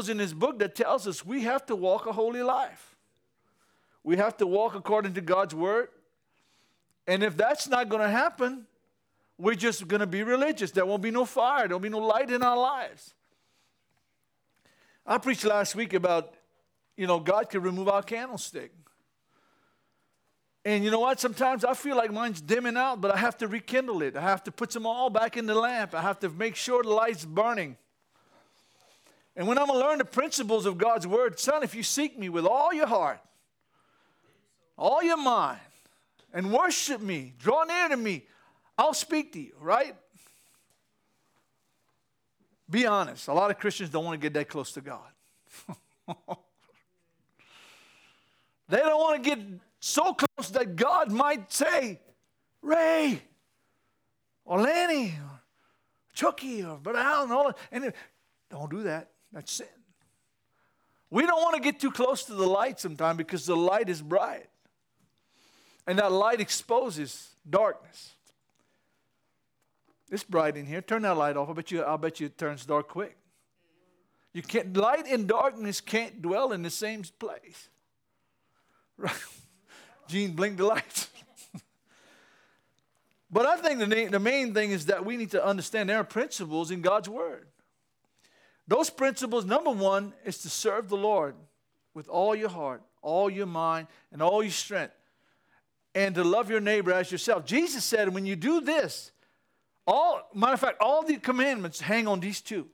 [0.00, 2.96] principles in his book that tells us we have to walk a holy life.
[4.02, 5.88] We have to walk according to God's word.
[7.06, 8.66] And if that's not going to happen,
[9.38, 10.70] we're just going to be religious.
[10.70, 13.14] There won't be no fire, there won't be no light in our lives.
[15.06, 16.34] I preached last week about,
[16.96, 18.72] you know, God can remove our candlestick.
[20.64, 21.18] And you know what?
[21.18, 24.14] Sometimes I feel like mine's dimming out, but I have to rekindle it.
[24.14, 25.94] I have to put them all back in the lamp.
[25.94, 27.76] I have to make sure the light's burning.
[29.36, 32.18] And when I'm going to learn the principles of God's word, son, if you seek
[32.18, 33.20] me with all your heart,
[34.76, 35.60] all your mind,
[36.32, 38.26] and worship me, draw near to me,
[38.76, 39.94] I'll speak to you, right?
[42.68, 43.28] Be honest.
[43.28, 45.00] A lot of Christians don't want to get that close to God.
[48.68, 49.38] they don't want to get
[49.80, 52.00] so close that God might say,
[52.62, 53.22] Ray,
[54.44, 55.40] or Lanny, or
[56.14, 57.58] Chucky, or Brother Allen, all that.
[57.72, 57.92] And
[58.50, 59.10] don't do that.
[59.32, 59.66] That's sin.
[61.10, 64.00] We don't want to get too close to the light sometimes because the light is
[64.00, 64.48] bright.
[65.86, 68.14] And that light exposes darkness.
[70.10, 70.82] It's bright in here.
[70.82, 71.48] Turn that light off.
[71.50, 73.16] I bet you, I'll bet you it turns dark quick.
[74.32, 77.68] You can't light and darkness can't dwell in the same place.
[78.96, 79.12] Right?
[80.08, 81.08] Gene blink the lights.
[83.30, 86.04] but I think the, the main thing is that we need to understand there are
[86.04, 87.48] principles in God's Word.
[88.70, 91.34] Those principles, number one, is to serve the Lord
[91.92, 94.94] with all your heart, all your mind, and all your strength,
[95.92, 97.44] and to love your neighbor as yourself.
[97.44, 99.10] Jesus said, when you do this,
[99.88, 102.68] all matter of fact, all the commandments hang on these two.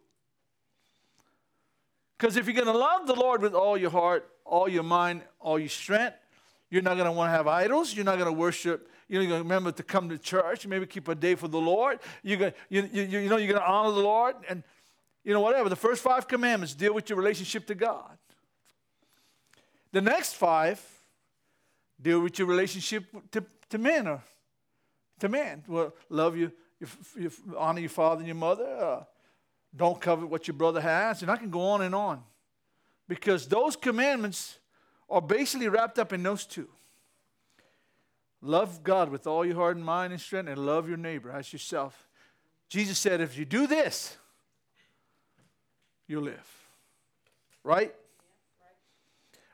[2.18, 5.22] Because if you're going to love the Lord with all your heart, all your mind,
[5.40, 6.16] all your strength,
[6.68, 7.94] you're not going to want to have idols.
[7.94, 8.90] You're not going to worship.
[9.08, 10.66] You're going to remember to come to church.
[10.66, 12.00] Maybe keep a day for the Lord.
[12.22, 14.36] You're going, you, you, you know, you're going to honor the Lord.
[14.46, 14.62] And,
[15.26, 15.68] you know, whatever.
[15.68, 18.16] The first five commandments deal with your relationship to God.
[19.90, 20.80] The next five
[22.00, 24.22] deal with your relationship to, to men or
[25.18, 25.64] to man.
[25.66, 26.86] Well, love you, you,
[27.18, 28.64] you honor your father and your mother.
[28.64, 29.04] Uh,
[29.74, 31.22] don't covet what your brother has.
[31.22, 32.22] And I can go on and on.
[33.08, 34.58] Because those commandments
[35.10, 36.68] are basically wrapped up in those two.
[38.42, 41.52] Love God with all your heart and mind and strength, and love your neighbor as
[41.52, 42.06] yourself.
[42.68, 44.18] Jesus said, if you do this,
[46.06, 46.48] you'll live.
[47.64, 47.94] Right?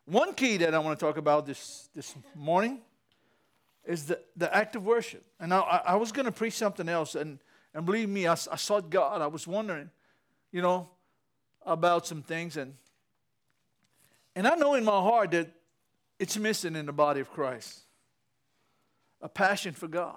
[0.05, 2.81] One key that I want to talk about this, this morning
[3.85, 5.25] is the, the act of worship.
[5.41, 7.39] And I, I was going to preach something else, and,
[7.75, 9.23] and believe me, I, I sought God.
[9.23, 9.91] I was wondering,
[10.51, 10.89] you know,
[11.65, 12.75] about some things, and
[14.35, 15.51] and I know in my heart that
[16.19, 17.81] it's missing in the body of Christ
[19.21, 20.17] a passion for God,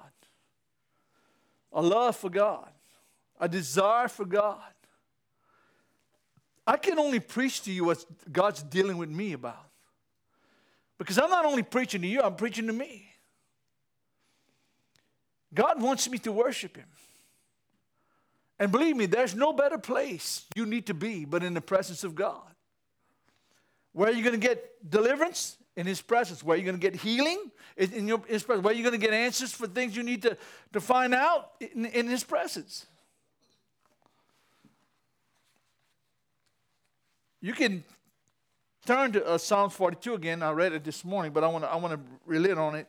[1.71, 2.69] a love for God,
[3.39, 4.61] a desire for God.
[6.67, 9.69] I can only preach to you what God's dealing with me about.
[10.97, 13.09] Because I'm not only preaching to you, I'm preaching to me.
[15.53, 16.87] God wants me to worship Him.
[18.59, 22.03] And believe me, there's no better place you need to be but in the presence
[22.03, 22.41] of God.
[23.91, 25.57] Where are you going to get deliverance?
[25.75, 26.41] In His presence.
[26.41, 27.51] Where are you going to get healing?
[27.77, 28.63] In your, His presence.
[28.63, 30.37] Where are you going to get answers for things you need to,
[30.73, 31.51] to find out?
[31.59, 32.85] In, in His presence.
[37.41, 37.83] You can
[38.85, 40.43] turn to uh, Psalms 42 again.
[40.43, 42.87] I read it this morning, but I want to I want to relate on it.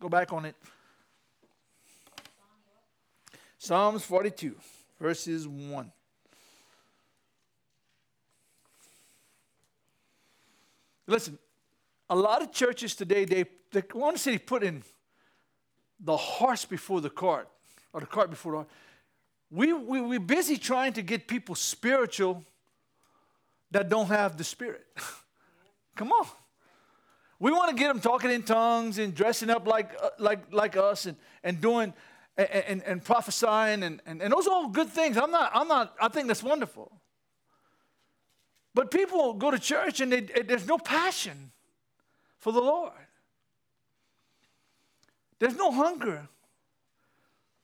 [0.00, 0.54] Go back on it.
[3.58, 4.54] Psalms 42,
[5.00, 5.92] verses 1.
[11.06, 11.38] Listen,
[12.10, 14.82] a lot of churches today, they, they want to say put in
[15.98, 17.48] the horse before the cart,
[17.92, 18.68] or the cart before the horse.
[19.50, 22.44] We, we, we're busy trying to get people spiritual
[23.74, 24.86] that don't have the spirit.
[25.96, 26.26] Come on.
[27.40, 30.76] We want to get them talking in tongues and dressing up like, uh, like, like
[30.76, 31.92] us and, and doing
[32.36, 35.16] and, and, and prophesying and, and, and those are all good things.
[35.16, 37.00] I'm not, I'm not, I think that's wonderful.
[38.74, 41.50] But people go to church and they, there's no passion
[42.38, 42.92] for the Lord.
[45.40, 46.28] There's no hunger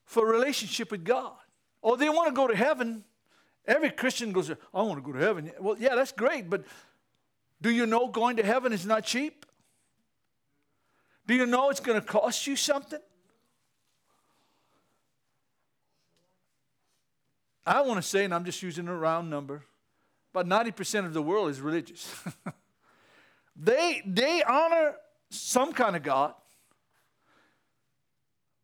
[0.06, 1.36] for a relationship with God.
[1.82, 3.04] Or they want to go to heaven.
[3.66, 5.52] Every Christian goes, I want to go to heaven.
[5.60, 6.64] Well, yeah, that's great, but
[7.60, 9.46] do you know going to heaven is not cheap?
[11.26, 12.98] Do you know it's going to cost you something?
[17.66, 19.62] I want to say, and I'm just using a round number,
[20.34, 22.12] about 90% of the world is religious.
[23.56, 24.94] they, they honor
[25.28, 26.34] some kind of God,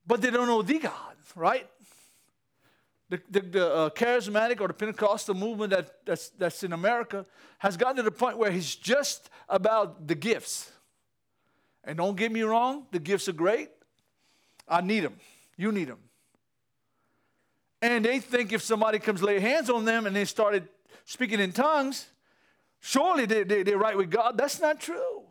[0.06, 1.68] but they don't know the God, right?
[3.08, 7.24] The, the, the uh, charismatic or the Pentecostal movement that, that's, that's in America
[7.58, 10.72] has gotten to the point where he's just about the gifts.
[11.84, 13.70] And don't get me wrong, the gifts are great.
[14.68, 15.14] I need them.
[15.56, 15.98] You need them.
[17.80, 20.68] And they think if somebody comes lay hands on them and they started
[21.04, 22.08] speaking in tongues,
[22.80, 24.36] surely they, they, they're right with God.
[24.36, 25.22] That's not true.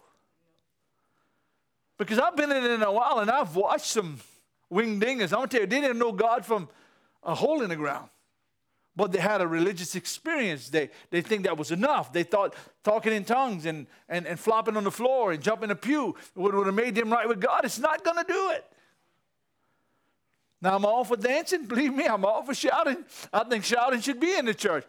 [1.98, 4.19] Because I've been in it in a while and I've watched some
[4.69, 5.33] wing dingers.
[5.33, 6.69] I'm going to tell you, they didn't know God from
[7.25, 8.10] a hole in the ground.
[8.95, 10.69] But they had a religious experience.
[10.69, 12.13] They, they think that was enough.
[12.13, 15.75] They thought talking in tongues and, and, and flopping on the floor and jumping a
[15.75, 17.66] pew would, would have made them right with God.
[17.66, 18.66] It's not going to do it.
[20.62, 21.66] Now, I'm all for dancing.
[21.68, 23.04] Believe me, I'm all for shouting.
[23.33, 24.86] I think shouting should be in the church.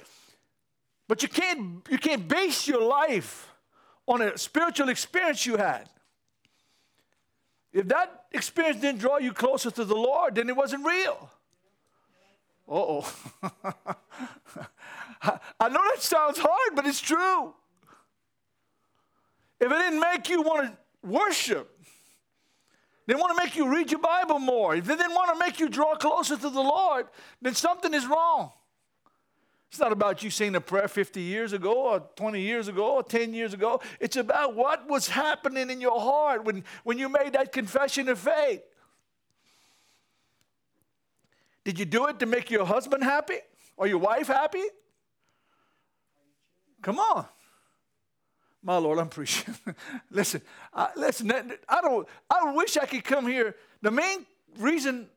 [1.09, 3.49] But you can't, you can't base your life
[4.07, 5.89] on a spiritual experience you had.
[7.73, 11.31] If that experience didn't draw you closer to the Lord, then it wasn't real
[12.69, 13.13] oh.
[15.61, 17.55] I know that sounds hard, but it's true.
[19.59, 21.73] If it didn't make you want to worship,
[23.07, 24.75] they want to make you read your Bible more.
[24.75, 27.07] If they didn't want to make you draw closer to the Lord,
[27.41, 28.51] then something is wrong.
[29.71, 33.03] It's not about you saying a prayer 50 years ago or 20 years ago or
[33.03, 33.81] 10 years ago.
[34.01, 38.19] It's about what was happening in your heart when, when you made that confession of
[38.19, 38.63] faith.
[41.67, 43.39] Did you do it to make your husband happy
[43.77, 44.63] or your wife happy?
[46.81, 47.27] Come on.
[48.63, 49.53] My Lord, I'm preaching.
[50.13, 50.43] listen,
[50.73, 51.33] I, listen.
[51.69, 52.07] I don't.
[52.31, 53.57] I wish I could come here.
[53.83, 54.27] The main
[54.61, 55.09] reason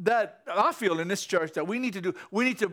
[0.00, 2.70] that I feel in this church that we need to do, we need to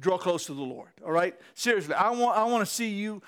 [0.00, 0.88] draw close to the Lord.
[1.06, 1.94] All right, seriously.
[1.94, 2.36] I want.
[2.36, 3.22] I want to see you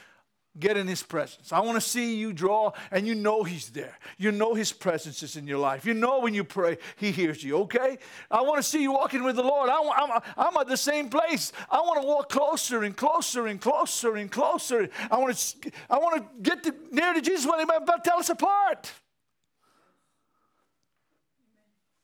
[0.59, 1.53] get in his presence.
[1.53, 3.97] I want to see you draw and you know he's there.
[4.19, 5.85] You know his presence is in your life.
[5.85, 7.99] You know when you pray, he hears you, okay?
[8.31, 9.71] I want to see you walking with the Lord.
[9.71, 11.53] I, am I'm at the same place.
[11.71, 14.89] I want to walk closer and closer and closer and closer.
[15.11, 18.19] I want to, I want to get to, near to Jesus when he's about tell
[18.19, 18.93] us apart.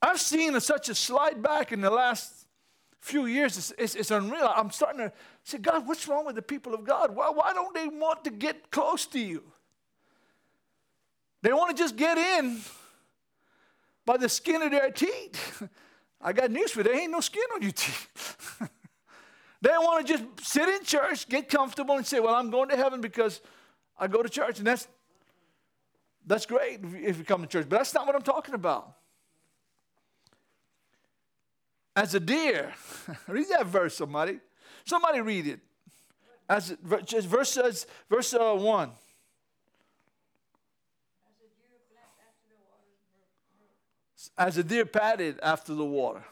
[0.03, 2.43] I've seen such a slide back in the last
[3.03, 4.51] few years, it's, it's, it's, unreal.
[4.55, 5.13] I'm starting to
[5.45, 7.15] say, God, what's wrong with the people of God?
[7.15, 9.43] Why, why don't they want to get close to you?
[11.43, 12.61] They want to just get in
[14.07, 15.69] by the skin of their teeth.
[16.21, 16.85] I got news for you.
[16.85, 18.59] There ain't no skin on your teeth.
[19.61, 22.77] they want to just sit in church, get comfortable, and say, Well, I'm going to
[22.77, 23.41] heaven because
[23.99, 24.59] I go to church.
[24.59, 24.87] And that's,
[26.25, 27.69] that's great if you come to church.
[27.69, 28.95] But that's not what I'm talking about
[31.97, 32.73] as a deer.
[33.27, 34.39] read that verse, somebody.
[34.85, 35.61] Somebody read it.
[36.49, 38.91] As just verse verse uh, one.
[44.37, 46.25] As a deer padded after the water.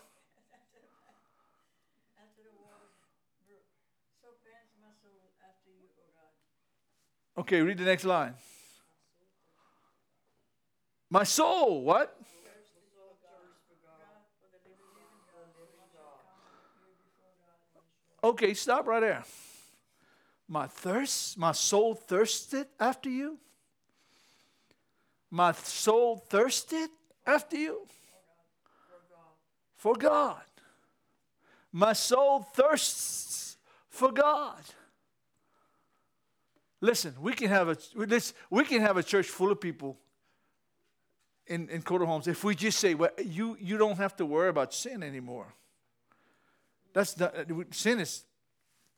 [7.38, 8.34] Okay, read the next line.
[11.08, 12.19] My soul, what?
[18.22, 19.24] Okay, stop right there.
[20.48, 23.39] My thirst, my soul thirsted after you.
[25.31, 26.91] My soul thirsted
[27.27, 27.86] after you.
[29.77, 30.43] For God.
[31.72, 33.56] My soul thirsts
[33.89, 34.60] for God.
[36.81, 37.77] Listen, we can have a
[38.50, 39.98] we can have a church full of people
[41.50, 44.48] in, in Coteau Holmes if we just say, well, you, you don't have to worry
[44.48, 45.53] about sin anymore.
[46.93, 48.25] That's not, uh, sin is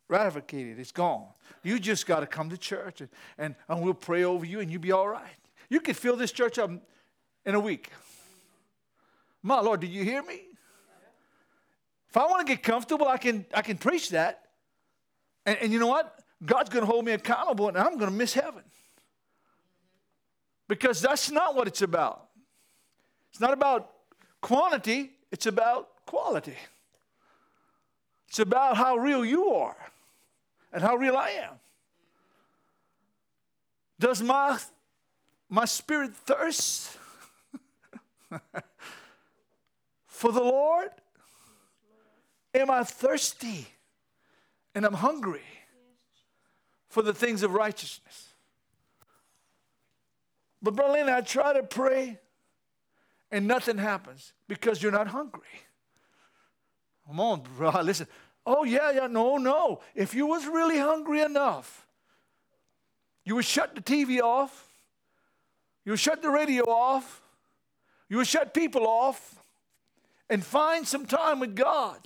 [0.09, 0.45] ratified.
[0.53, 1.27] It's gone.
[1.63, 4.71] You just got to come to church and, and, and we'll pray over you and
[4.71, 5.23] you'll be all right.
[5.69, 6.71] You could fill this church up
[7.45, 7.91] in a week.
[9.43, 10.43] My Lord, did you hear me?
[12.09, 14.43] If I want to get comfortable, I can, I can preach that.
[15.47, 16.19] And, and you know what?
[16.45, 18.63] God's going to hold me accountable and I'm going to miss heaven.
[20.69, 22.29] Because that's not what it's about.
[23.31, 23.91] It's not about
[24.41, 26.57] quantity, it's about quality.
[28.33, 29.77] It's about how real you are
[30.73, 31.53] and how real I am.
[34.01, 34.59] Does my,
[35.51, 36.97] my spirit thirst
[40.07, 40.89] for the Lord?
[42.55, 43.67] Am I thirsty
[44.75, 45.43] and I'm hungry
[46.89, 48.29] for the things of righteousness?
[50.63, 52.19] But, Brother Lynn, I try to pray
[53.31, 55.43] and nothing happens because you're not hungry.
[57.07, 57.71] Come on, bro.
[57.83, 58.07] Listen.
[58.47, 59.07] Oh, yeah, yeah.
[59.09, 59.81] No, no.
[59.95, 61.87] If you was really hungry enough,
[63.25, 64.69] you would shut the TV off.
[65.85, 67.23] You would shut the radio off.
[68.09, 69.37] You would shut people off
[70.31, 71.99] and find some time with God.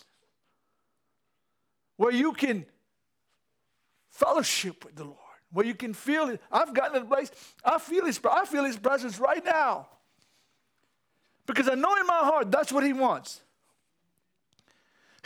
[1.96, 2.66] where you can
[4.10, 5.16] fellowship with the Lord,
[5.52, 6.40] where you can feel it.
[6.50, 7.30] I've gotten to the place,
[7.64, 9.88] I feel His, I feel His presence right now.
[11.46, 13.40] Because I know in my heart that's what He wants.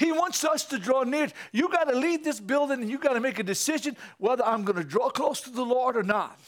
[0.00, 1.28] He wants us to draw near.
[1.52, 4.64] You got to leave this building and you got to make a decision whether I'm
[4.64, 6.40] going to draw close to the Lord or not.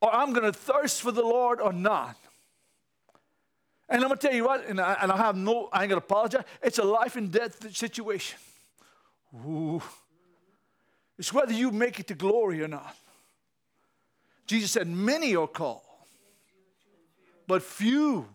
[0.00, 2.16] Or I'm going to thirst for the Lord or not.
[3.90, 5.90] And I'm going to tell you what, and I, and I have no, I ain't
[5.90, 6.44] going to apologize.
[6.62, 8.38] It's a life and death situation.
[9.46, 9.82] Ooh.
[11.18, 12.96] It's whether you make it to glory or not.
[14.46, 15.82] Jesus said, Many are called,
[17.46, 18.26] but few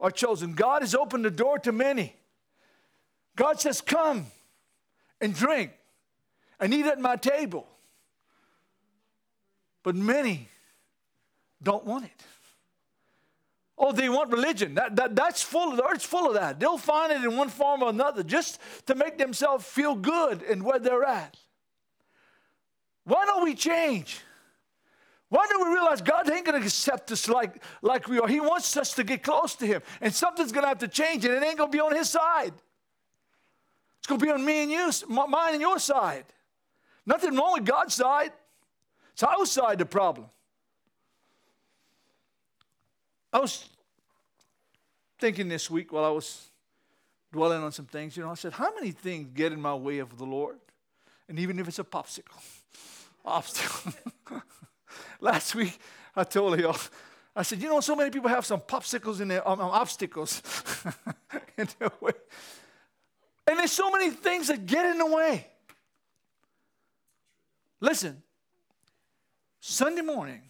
[0.00, 0.54] are chosen.
[0.54, 2.14] God has opened the door to many.
[3.36, 4.26] God says, Come
[5.20, 5.72] and drink
[6.60, 7.66] and eat at my table.
[9.82, 10.48] But many
[11.62, 12.24] don't want it.
[13.76, 14.76] Oh, they want religion.
[14.76, 16.60] That, that, that's full, of, the earth's full of that.
[16.60, 20.62] They'll find it in one form or another just to make themselves feel good in
[20.62, 21.36] where they're at.
[23.04, 24.20] Why don't we change?
[25.34, 28.28] Why don't we realize God ain't going to accept us like, like we are?
[28.28, 29.82] He wants us to get close to Him.
[30.00, 32.08] And something's going to have to change, and it ain't going to be on His
[32.08, 32.52] side.
[33.98, 36.26] It's going to be on me and you, mine and your side.
[37.04, 38.30] Nothing wrong with God's side.
[39.12, 40.28] It's our side the problem.
[43.32, 43.68] I was
[45.18, 46.46] thinking this week while I was
[47.32, 49.98] dwelling on some things, you know, I said, how many things get in my way
[49.98, 50.60] of the Lord?
[51.28, 52.40] And even if it's a popsicle,
[53.24, 53.94] obstacle.
[55.20, 55.78] Last week,
[56.14, 56.76] I told y'all,
[57.36, 60.42] I said, you know, so many people have some popsicles in their um, um, obstacles
[61.58, 62.12] in their way.
[63.46, 65.48] And there's so many things that get in the way.
[67.80, 68.22] Listen,
[69.60, 70.42] Sunday morning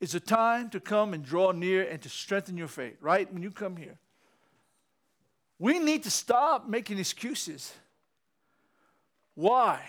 [0.00, 3.30] is a time to come and draw near and to strengthen your faith, right?
[3.32, 3.98] When you come here.
[5.58, 7.72] We need to stop making excuses.
[9.34, 9.80] Why?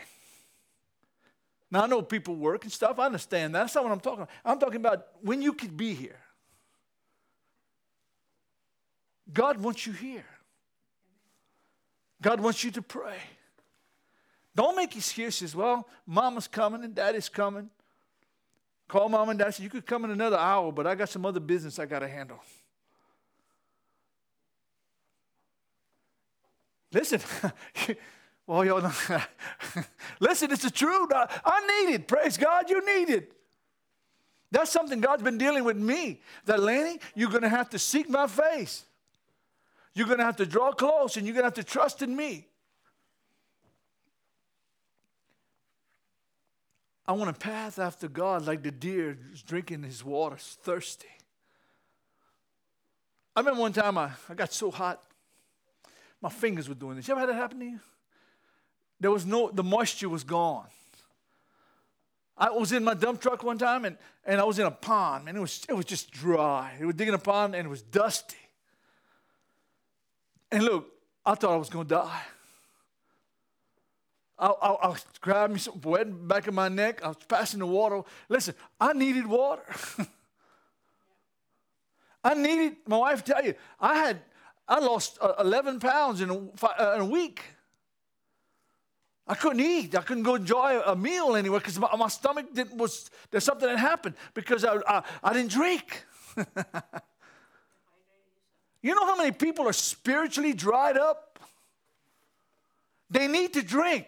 [1.72, 3.00] Now, I know people work and stuff.
[3.00, 3.62] I understand that.
[3.62, 4.30] That's not what I'm talking about.
[4.44, 6.20] I'm talking about when you could be here.
[9.32, 10.26] God wants you here.
[12.22, 13.18] God wants you to pray.
[14.54, 15.56] Don't make excuses.
[15.56, 17.70] Well, mama's coming and daddy's coming.
[18.90, 19.56] Call mom and dad.
[19.56, 22.00] Say, you could come in another hour, but I got some other business I got
[22.00, 22.44] to handle.
[26.92, 27.22] Listen,
[28.52, 28.82] Well, y'all.
[30.20, 31.10] Listen, it's the truth.
[31.14, 32.06] I need it.
[32.06, 33.32] Praise God, you need it.
[34.52, 36.20] That's something God's been dealing with me.
[36.44, 38.84] That, Lanny, you're going to have to seek my face.
[39.94, 42.14] You're going to have to draw close and you're going to have to trust in
[42.14, 42.46] me.
[47.08, 49.18] I want to path after God like the deer
[49.48, 51.08] drinking his water, thirsty.
[53.34, 55.02] I remember one time I, I got so hot,
[56.22, 57.08] my fingers were doing this.
[57.08, 57.80] You ever had that happen to you?
[59.02, 60.68] There was no, the moisture was gone.
[62.38, 65.28] I was in my dump truck one time and, and I was in a pond,
[65.28, 66.76] and it was, it was just dry.
[66.80, 68.38] We were digging a pond and it was dusty.
[70.52, 70.88] And look,
[71.26, 72.22] I thought I was going to die.
[74.38, 77.04] I, I, I was grabbing some wet back of my neck.
[77.04, 78.04] I was passing the water.
[78.30, 79.64] Listen, I needed water.
[82.24, 84.22] I needed, my wife to tell you, I had,
[84.68, 87.42] I lost uh, 11 pounds in a, uh, in a week.
[89.28, 89.96] I couldn't eat.
[89.96, 93.68] I couldn't go enjoy a meal anywhere because my, my, stomach didn't, was, there's something
[93.68, 96.06] that happened because I, I, I didn't drink.
[98.82, 101.40] you know how many people are spiritually dried up?
[103.10, 104.08] They need to drink.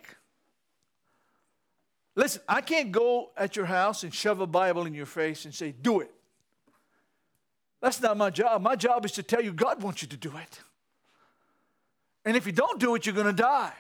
[2.15, 5.53] Listen, I can't go at your house and shove a Bible in your face and
[5.53, 6.11] say, do it.
[7.81, 8.61] That's not my job.
[8.61, 10.59] My job is to tell you God wants you to do it.
[12.23, 13.73] And if you don't do it, you're going to die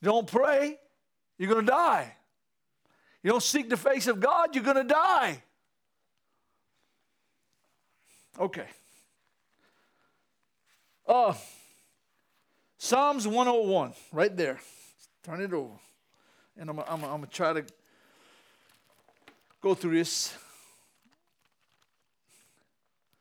[0.00, 0.78] you don't pray,
[1.38, 2.14] you're going to die.
[3.22, 5.42] You don't seek the face of God, you're going to die.
[8.38, 8.66] Okay.
[11.06, 11.34] Uh,
[12.78, 14.58] Psalms 101, right there.
[15.22, 15.74] Turn it over.
[16.56, 17.64] And I'm, going to try to
[19.60, 20.32] go through this.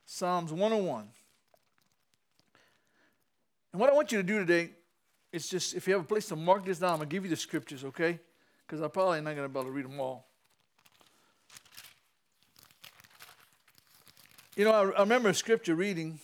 [0.05, 1.09] Psalms 101.
[3.71, 4.71] And what I want you to do today
[5.31, 7.23] it's just, if you have a place to mark this down, I'm going to give
[7.23, 8.19] you the scriptures, okay?
[8.65, 10.25] Because I'm probably not going to be able to read them all.
[14.55, 16.19] You know, I, I remember a scripture reading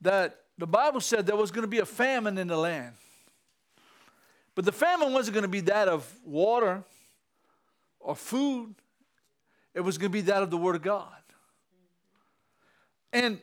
[0.00, 2.94] that the Bible said there was going to be a famine in the land.
[4.54, 6.84] But the famine wasn't going to be that of water
[8.00, 8.74] or food,
[9.74, 11.08] it was going to be that of the Word of God.
[13.12, 13.38] And,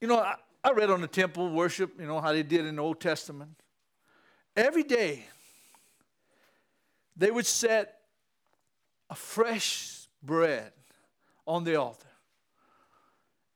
[0.00, 0.24] you know,
[0.64, 3.50] I read on the temple worship, you know, how they did in the Old Testament.
[4.56, 5.24] Every day,
[7.16, 7.98] they would set
[9.10, 10.72] a fresh bread
[11.46, 12.06] on the altar.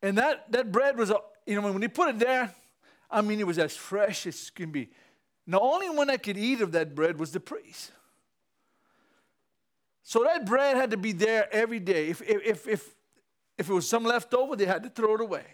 [0.03, 2.55] And that, that bread was, uh, you know, when you put it there,
[3.11, 4.91] I mean, it was as fresh as can be.
[5.47, 7.93] The only one that could eat of that bread was the priest.
[10.03, 12.09] So that bread had to be there every day.
[12.09, 12.95] If, if, if,
[13.59, 15.45] if it was some left over, they had to throw it away.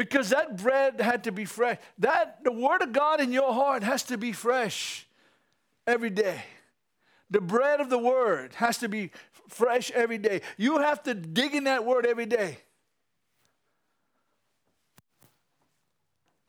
[0.00, 1.76] Because that bread had to be fresh.
[1.98, 5.06] That the word of God in your heart has to be fresh
[5.86, 6.42] every day.
[7.28, 9.10] The bread of the word has to be
[9.50, 10.40] fresh every day.
[10.56, 12.56] You have to dig in that word every day.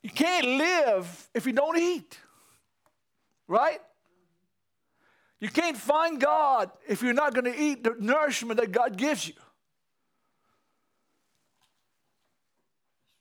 [0.01, 2.17] You can't live if you don't eat.
[3.50, 3.81] Right?
[5.41, 9.27] You can't find God if you're not going to eat the nourishment that God gives
[9.27, 9.34] you.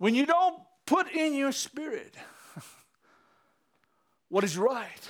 [0.00, 2.16] When you don't put in your spirit
[4.30, 5.08] what is right,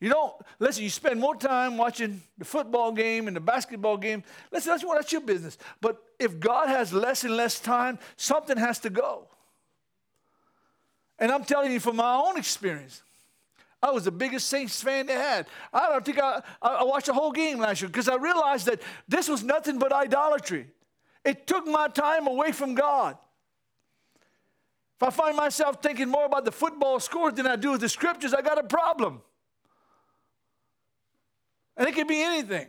[0.00, 4.24] you don't, listen, you spend more time watching the football game and the basketball game.
[4.50, 5.58] Listen, that's, that's your business.
[5.82, 9.28] But if God has less and less time, something has to go.
[11.18, 13.02] And I'm telling you from my own experience,
[13.82, 15.46] I was the biggest Saints fan they had.
[15.74, 18.80] I don't think I, I watched the whole game last year because I realized that
[19.08, 20.68] this was nothing but idolatry.
[21.24, 23.16] It took my time away from God.
[25.00, 27.88] If I find myself thinking more about the football scores than I do with the
[27.88, 29.22] scriptures, I got a problem.
[31.76, 32.66] And it could be anything.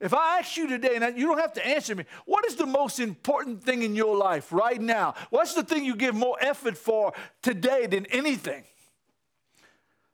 [0.00, 2.66] If I ask you today, and you don't have to answer me, what is the
[2.66, 5.14] most important thing in your life right now?
[5.30, 8.64] What's the thing you give more effort for today than anything?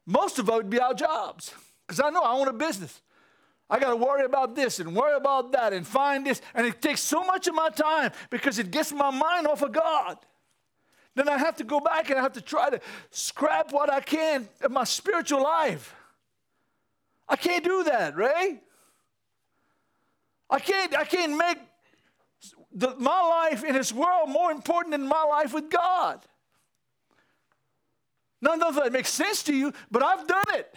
[0.06, 1.54] Most of it would be our jobs.
[1.86, 3.00] Because I know I own a business.
[3.70, 6.42] I got to worry about this and worry about that and find this.
[6.54, 9.72] And it takes so much of my time because it gets my mind off of
[9.72, 10.18] God.
[11.14, 14.00] Then I have to go back and I have to try to scrap what I
[14.00, 15.94] can of my spiritual life.
[17.28, 18.60] I can't do that, right?
[20.50, 21.58] I can't, I can't make
[22.74, 26.20] the, my life in this world more important than my life with God.
[28.40, 30.74] None of that makes sense to you, but I've done it.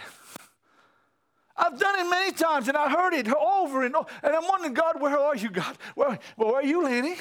[1.57, 4.07] I've done it many times, and I heard it over and over.
[4.21, 5.77] And I'm wondering, God, where are you, God?
[5.95, 7.15] Where, where are you, Lanny?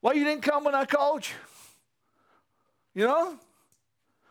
[0.00, 3.02] Why you didn't come when I called you?
[3.02, 3.38] You know?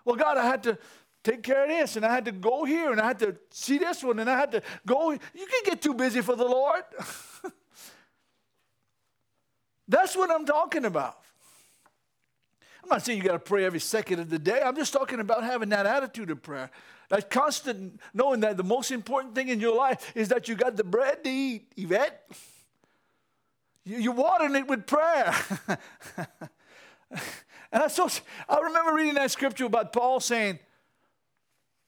[0.03, 0.77] Well, God, I had to
[1.23, 3.77] take care of this, and I had to go here, and I had to see
[3.77, 5.11] this one, and I had to go.
[5.11, 6.83] You can get too busy for the Lord.
[9.87, 11.17] That's what I'm talking about.
[12.83, 14.61] I'm not saying you got to pray every second of the day.
[14.63, 16.69] I'm just talking about having that attitude of prayer.
[17.09, 20.75] That constant knowing that the most important thing in your life is that you got
[20.75, 22.29] the bread to eat, Yvette.
[23.85, 25.35] You're watering it with prayer.
[27.71, 28.09] and I, so,
[28.49, 30.57] I remember reading that scripture about Paul saying,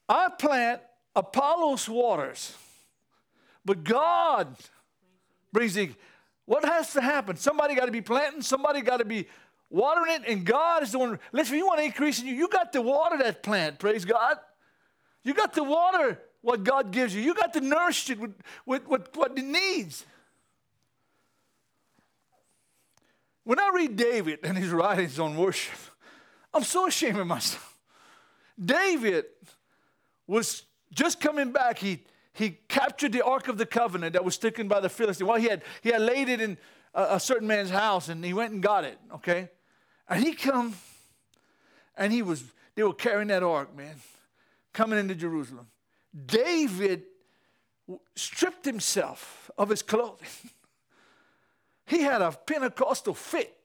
[0.08, 0.82] I plant,
[1.16, 2.56] Apollos waters,
[3.66, 4.56] but God
[5.52, 5.90] brings the.
[6.46, 7.36] What has to happen?
[7.36, 9.28] Somebody got to be planting, somebody got to be
[9.70, 11.20] watering it, and God is the one.
[11.34, 14.06] Listen, if you want to increase in you, you got to water that plant, praise
[14.06, 14.38] God.
[15.28, 18.34] You got to water what God gives you, you got to nourish it with,
[18.66, 20.06] with, with what it needs.
[23.44, 25.76] When I read David and his writings on worship,
[26.54, 27.78] I'm so ashamed of myself.
[28.58, 29.26] David
[30.28, 30.64] was
[30.94, 31.80] just coming back.
[31.80, 35.28] He, he captured the Ark of the Covenant that was taken by the Philistines.
[35.28, 36.58] Well, he had, he had laid it in
[36.94, 39.50] a, a certain man's house and he went and got it, okay?
[40.08, 40.76] And he come
[41.98, 43.96] and he was, they were carrying that ark, man,
[44.78, 45.66] coming into Jerusalem.
[46.28, 47.02] David
[48.16, 50.28] stripped himself of his clothing.
[51.88, 53.58] he had a Pentecostal fit.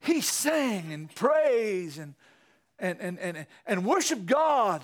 [0.00, 2.14] He sang and praised and,
[2.80, 4.82] and, and, and, and worshiped God.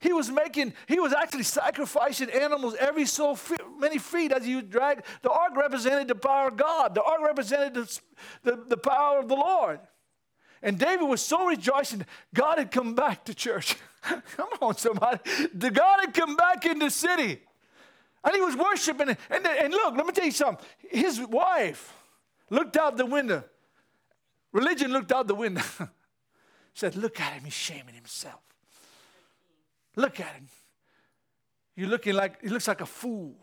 [0.00, 3.38] He was making, he was actually sacrificing animals every so
[3.78, 5.02] many feet as would drag.
[5.22, 8.00] The ark represented the power of God, the ark represented the,
[8.42, 9.80] the, the power of the Lord.
[10.66, 13.76] And David was so rejoicing, God had come back to church.
[14.02, 15.20] come on, somebody.
[15.54, 17.40] The God had come back in the city.
[18.24, 19.16] And he was worshiping.
[19.30, 20.66] And, and look, let me tell you something.
[20.90, 21.94] His wife
[22.50, 23.44] looked out the window.
[24.50, 25.62] Religion looked out the window.
[26.74, 28.40] Said, Look at him, he's shaming himself.
[29.94, 30.48] Look at him.
[31.76, 33.36] You're looking like, he looks like a fool.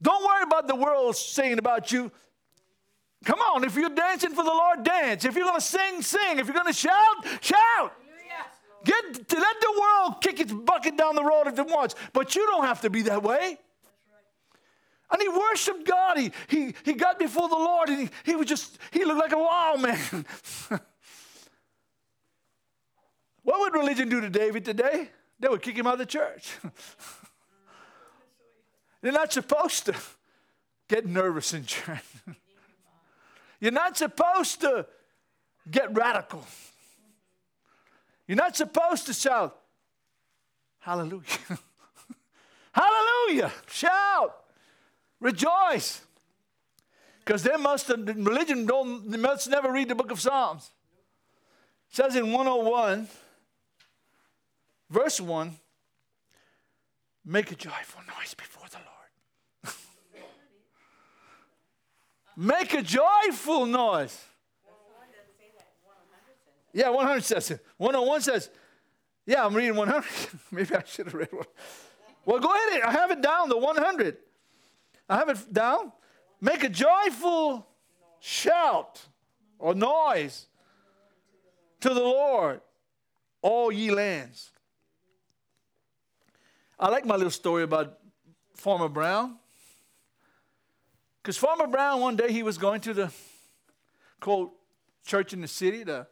[0.00, 2.10] Don't worry about the world saying about you.
[3.24, 5.24] Come on, if you're dancing for the Lord, dance.
[5.24, 6.38] If you're going to sing, sing.
[6.38, 7.92] If you're going to shout, shout.
[8.84, 12.44] Get let the world kick its bucket down the road if it wants, but you
[12.46, 13.58] don't have to be that way.
[15.10, 16.18] And he worshiped God.
[16.18, 19.32] He, he, he got before the Lord and he, he was just, he looked like
[19.32, 20.26] a wild man.
[23.42, 25.10] what would religion do to David today?
[25.40, 26.52] They would kick him out of the church.
[29.02, 29.94] They're not supposed to
[30.88, 32.04] get nervous in church.
[33.60, 34.86] You're not supposed to
[35.70, 36.44] get radical.
[38.26, 39.56] You're not supposed to shout,
[40.84, 41.24] Hallelujah.
[42.72, 43.50] Hallelujah.
[43.70, 44.36] Shout.
[45.18, 46.02] Rejoice.
[47.20, 50.72] Because they must religion don't, they must never read the book of Psalms.
[51.90, 53.08] It says in 101,
[54.90, 55.56] verse 1,
[57.24, 58.93] make a joyful noise before the Lord.
[62.36, 64.24] Make a joyful noise.
[66.72, 67.64] Yeah, 100 says it.
[67.76, 68.50] 101 says,
[69.26, 70.04] yeah, I'm reading 100.
[70.50, 71.46] Maybe I should have read one.
[72.26, 72.82] Well, go ahead.
[72.82, 74.16] I have it down, the 100.
[75.08, 75.92] I have it down.
[76.40, 77.66] Make a joyful
[78.20, 79.00] shout
[79.58, 80.46] or noise
[81.80, 82.60] to the Lord,
[83.42, 84.50] all ye lands.
[86.78, 87.98] I like my little story about
[88.54, 89.36] Farmer Brown.
[91.24, 93.10] Because Farmer Brown, one day he was going to the
[94.20, 94.52] quote
[95.06, 96.06] church in the city, the,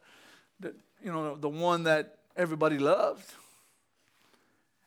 [0.59, 0.73] the
[1.03, 3.31] you know the one that everybody loved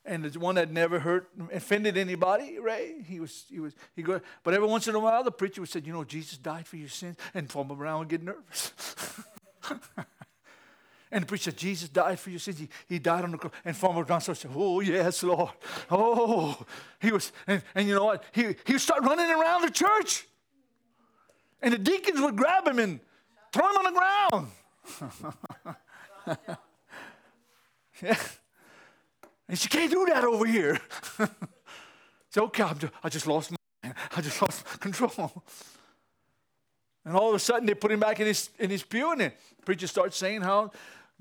[0.03, 2.95] and the one that never hurt, offended anybody, right?
[3.07, 4.19] He was, he was, he go.
[4.43, 6.75] But every once in a while, the preacher would say, "You know, Jesus died for
[6.75, 8.73] your sins," and Farmer Brown would get nervous.
[11.11, 12.59] and the preacher "Jesus died for your sins.
[12.59, 15.51] He, he died on the cross." And Farmer Brown said, "Oh yes, Lord.
[15.89, 16.65] Oh,
[16.99, 18.23] he was." And, and you know what?
[18.31, 20.27] He he would start running around the church,
[21.61, 22.99] and the deacons would grab him and
[23.51, 24.47] throw him on the ground.
[28.01, 28.17] yeah.
[29.49, 30.79] And she can't do that over here.
[32.29, 35.43] so, okay, just, i just lost my, I just lost control.
[37.07, 39.21] And all of a sudden, they put him back in his, in his pew, and
[39.21, 39.31] the
[39.63, 40.71] preacher starts saying how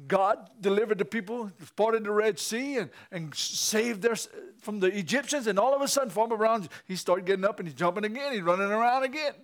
[0.09, 4.17] God delivered the people, parted the Red Sea, and, and saved their,
[4.61, 5.47] from the Egyptians.
[5.47, 8.33] And all of a sudden, Farmer Brown, he started getting up and he's jumping again.
[8.33, 9.35] He's running around again.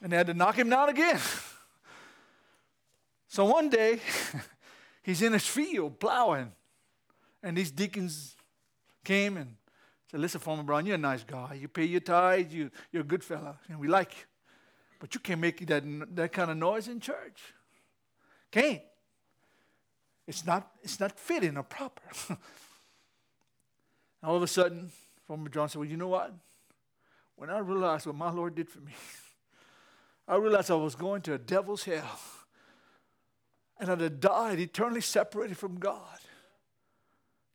[0.00, 1.20] And they had to knock him down again.
[3.28, 4.00] so one day,
[5.02, 6.52] he's in his field plowing.
[7.42, 8.34] And these deacons
[9.04, 9.56] came and
[10.10, 11.58] said, Listen, Farmer Brown, you're a nice guy.
[11.60, 14.24] You pay your tithes, you, you're a good fella, and we like you.
[14.98, 15.84] But you can't make that,
[16.16, 17.42] that kind of noise in church.
[18.50, 18.80] Can't.
[20.26, 22.02] It's not, it's not fitting or proper.
[24.22, 24.90] All of a sudden,
[25.26, 26.32] Farmer John said, Well, you know what?
[27.36, 28.92] When I realized what my Lord did for me,
[30.28, 32.18] I realized I was going to a devil's hell
[33.78, 36.18] and I'd have died eternally separated from God.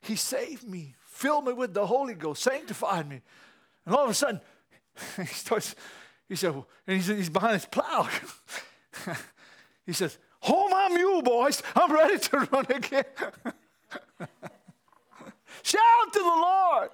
[0.01, 3.21] He saved me, filled me with the Holy Ghost, sanctified me.
[3.85, 4.41] And all of a sudden,
[5.17, 5.75] he starts,
[6.27, 8.09] he said, and he's, he's behind his plow.
[9.85, 11.61] he says, Hold my mule, boys.
[11.75, 13.03] I'm ready to run again.
[15.61, 16.89] Shout to the Lord.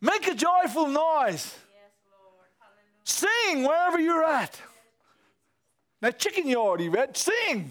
[0.00, 1.54] Make a joyful noise.
[3.04, 4.60] Sing wherever you're at.
[6.00, 7.70] That chicken yard, he read, sing.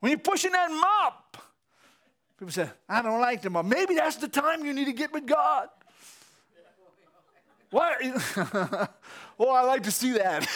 [0.00, 1.29] when you're pushing that mop,
[2.40, 3.56] people say, I don't like them.
[3.68, 5.68] Maybe that's the time you need to get with God.
[7.70, 7.98] What?
[9.38, 10.48] oh, I like to see that.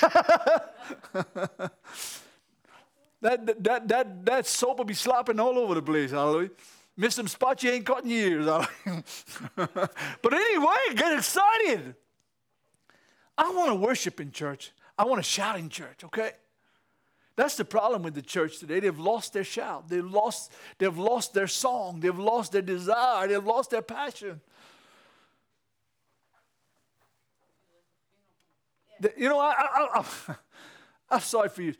[3.20, 6.10] that, that, that, that soap will be slopping all over the place.
[6.10, 6.50] Hallelujah.
[6.96, 8.46] Miss some spots you ain't caught in years.
[9.56, 11.94] but anyway, get excited.
[13.36, 14.72] I want to worship in church.
[14.98, 16.32] I want to shout in church, okay?
[17.36, 18.80] That's the problem with the church today.
[18.80, 19.88] They've lost their shout.
[19.88, 22.00] They've lost, they've lost their song.
[22.00, 23.26] They've lost their desire.
[23.26, 24.40] They've lost their passion.
[29.16, 30.04] You know, I, I,
[31.10, 31.74] I'm sorry for you.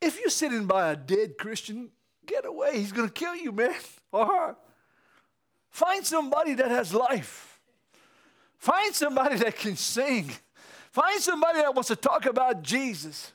[0.00, 1.90] If you're sitting by a dead Christian,
[2.26, 2.78] get away.
[2.78, 3.74] He's going to kill you, man,
[4.12, 4.56] or her.
[5.70, 7.60] Find somebody that has life.
[8.58, 10.30] Find somebody that can sing.
[10.92, 13.32] Find somebody that wants to talk about Jesus.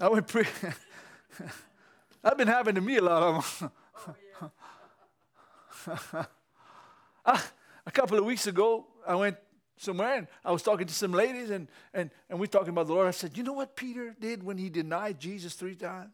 [0.00, 0.44] I went pre.
[2.24, 3.70] I've been having to me a lot of them.
[7.30, 7.46] Ah,
[7.84, 9.36] a couple of weeks ago, I went
[9.76, 12.86] somewhere and I was talking to some ladies and, and, and we are talking about
[12.86, 13.06] the Lord.
[13.06, 16.10] I said, You know what Peter did when he denied Jesus three times?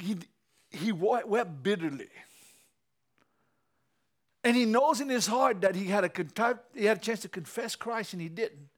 [0.00, 0.16] He,
[0.70, 2.08] he wept bitterly.
[4.42, 7.28] And he knows in his heart that he had, a, he had a chance to
[7.28, 8.69] confess Christ and he didn't.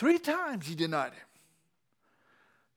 [0.00, 1.26] Three times he denied him.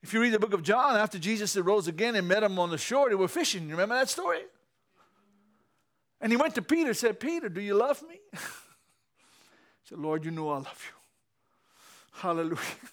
[0.02, 2.68] If you read the book of John, after Jesus arose again and met him on
[2.68, 3.62] the shore, they were fishing.
[3.62, 4.40] You remember that story?
[6.20, 8.20] And he went to Peter and said, Peter, do you love me?
[8.32, 8.38] he
[9.84, 12.20] said, Lord, you know I love you.
[12.20, 12.56] Hallelujah.
[12.56, 12.88] He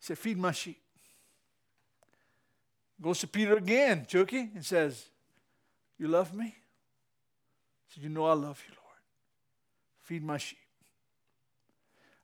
[0.00, 0.80] said, Feed my sheep.
[3.00, 5.10] Goes to Peter again, Chucky, and says,
[5.96, 6.46] You love me?
[6.46, 8.98] He said, You know I love you, Lord.
[10.02, 10.58] Feed my sheep.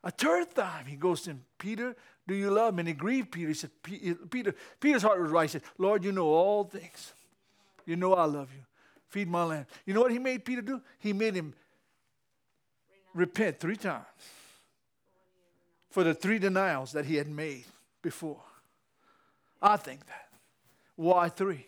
[0.04, 1.96] A third time he goes to Peter,
[2.28, 2.82] do you love me?
[2.82, 3.48] And he grieved Peter.
[3.48, 5.44] He said, uh, Peter, Peter's heart was right.
[5.44, 7.14] He said, Lord, you know all things.
[7.86, 8.62] You know I love you.
[9.08, 9.66] Feed my lamb.
[9.86, 10.80] You know what he made Peter do?
[10.98, 11.54] He made him
[13.14, 14.04] repent three times
[15.90, 17.64] for the three denials that he had made
[18.02, 18.42] before.
[19.62, 20.28] I think that.
[20.96, 21.66] Why three?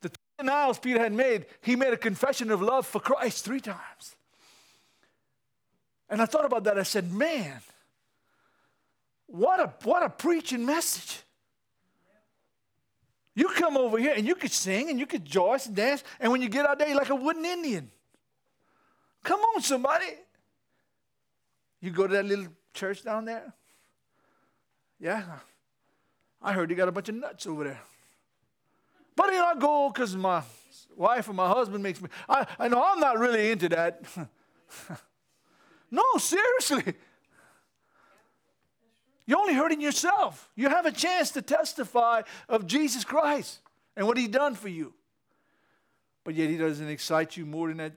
[0.00, 3.60] The three denials Peter had made, he made a confession of love for Christ three
[3.60, 4.16] times.
[6.12, 6.78] And I thought about that.
[6.78, 7.58] I said, man,
[9.26, 11.22] what a, what a preaching message.
[13.34, 16.30] You come over here and you could sing and you could joyce and dance, and
[16.30, 17.90] when you get out there, you're like a wooden Indian.
[19.24, 20.04] Come on, somebody.
[21.80, 23.54] You go to that little church down there?
[25.00, 25.22] Yeah.
[26.42, 27.80] I heard you got a bunch of nuts over there.
[29.16, 30.42] But you know, I go because my
[30.94, 32.10] wife or my husband makes me.
[32.28, 34.04] I, I know I'm not really into that.
[35.92, 36.94] no, seriously.
[39.26, 40.50] You're only hurting yourself.
[40.56, 43.60] You have a chance to testify of Jesus Christ
[43.94, 44.94] and what He done for you.
[46.24, 47.92] But yet He doesn't excite you more than that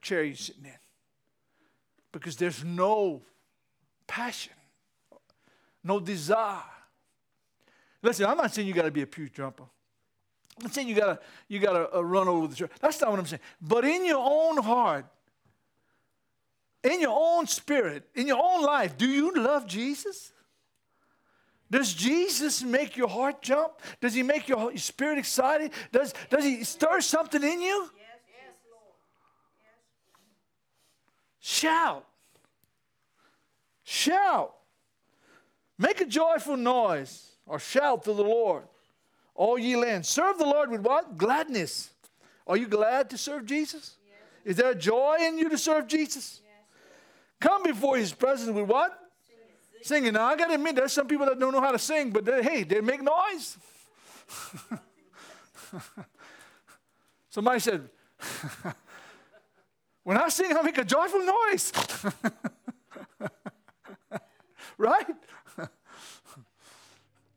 [0.00, 0.70] chair you're sitting in.
[2.12, 3.22] Because there's no
[4.06, 4.52] passion,
[5.82, 6.62] no desire.
[8.02, 9.64] Listen, I'm not saying you got to be a pew jumper.
[10.56, 12.70] I'm not saying you got to you got to uh, run over the church.
[12.80, 13.40] That's not what I'm saying.
[13.60, 15.06] But in your own heart,
[16.84, 20.32] in your own spirit, in your own life, do you love Jesus?
[21.70, 23.72] Does Jesus make your heart jump?
[24.00, 25.72] Does he make your spirit excited?
[25.90, 27.90] Does, does he stir something in you?
[27.96, 28.94] Yes, yes, Lord.
[29.60, 29.80] Yes.
[31.40, 32.04] Shout.
[33.82, 34.54] Shout.
[35.78, 38.64] Make a joyful noise or shout to the Lord.
[39.34, 40.06] All ye land.
[40.06, 41.18] Serve the Lord with what?
[41.18, 41.90] Gladness.
[42.46, 43.96] Are you glad to serve Jesus?
[44.06, 44.52] Yes.
[44.52, 46.40] Is there joy in you to serve Jesus?
[47.44, 48.98] Come before his presence with what?
[49.82, 50.14] Singing.
[50.14, 52.24] Now, I got to admit, there's some people that don't know how to sing, but
[52.24, 53.58] they, hey, they make noise.
[57.28, 57.90] Somebody said,
[60.04, 61.70] when I sing, I make a joyful noise.
[64.78, 65.06] right?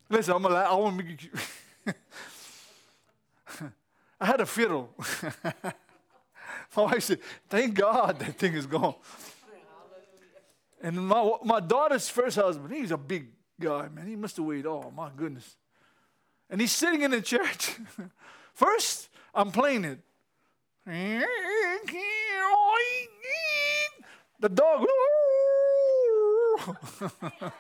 [0.10, 1.93] Listen, I'm gonna, I want to make you.
[4.22, 4.96] I had a fiddle.
[6.78, 8.96] My wife said, Thank God that thing is gone.
[10.81, 14.07] And my, my daughter's first husband, he's a big guy, man.
[14.07, 15.55] He must have weighed, oh my goodness.
[16.49, 17.75] And he's sitting in the church.
[18.53, 19.99] First, I'm playing it.
[24.39, 24.85] The dog.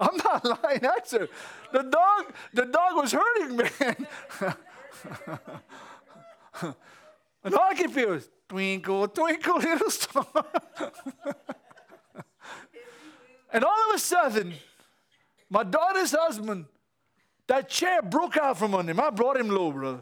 [0.00, 0.78] I'm not lying.
[0.80, 1.30] That's it.
[1.72, 4.06] The dog, the dog was hurting, man.
[7.44, 10.26] and all I can feel is twinkle, twinkle, little star.
[13.52, 14.54] And all of a sudden,
[15.50, 16.66] my daughter's husband,
[17.46, 19.00] that chair broke out from under him.
[19.00, 20.00] I brought him low, brother.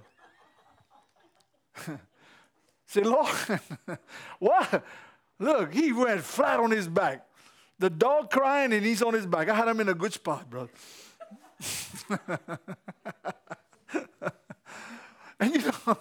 [2.86, 3.28] Say, Lord,
[4.38, 4.84] what?
[5.38, 7.26] Look, he went flat on his back.
[7.78, 9.48] The dog crying and he's on his back.
[9.48, 10.70] I had him in a good spot, brother.
[15.38, 15.98] and you know,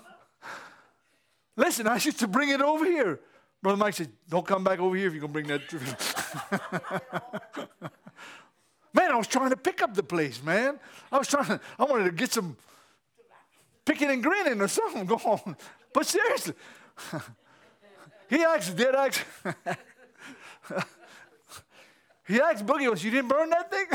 [1.56, 3.20] listen, I used to bring it over here.
[3.66, 5.74] Brother Mike said, Don't come back over here if you're going to bring that.
[8.94, 10.80] man, I was trying to pick up the place, man.
[11.12, 12.58] I was trying to, I wanted to get some
[13.84, 15.56] picking and grinning or something going.
[15.92, 16.54] But seriously,
[18.30, 19.26] he asked, did ask,
[22.28, 23.88] he asked Boogie, was you didn't burn that thing?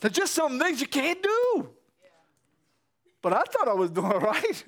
[0.00, 1.68] There's just some things you can't do.
[3.22, 4.64] But I thought I was doing right.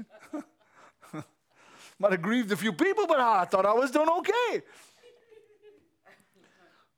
[1.98, 4.62] Might have grieved a few people, but I thought I was doing okay.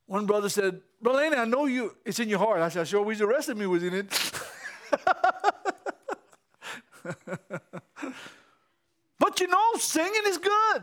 [0.07, 2.61] One brother said, Brother Laney, I know you, it's in your heart.
[2.61, 4.33] I said, sure wish the rest of me was in it.
[9.19, 10.83] but you know, singing is good.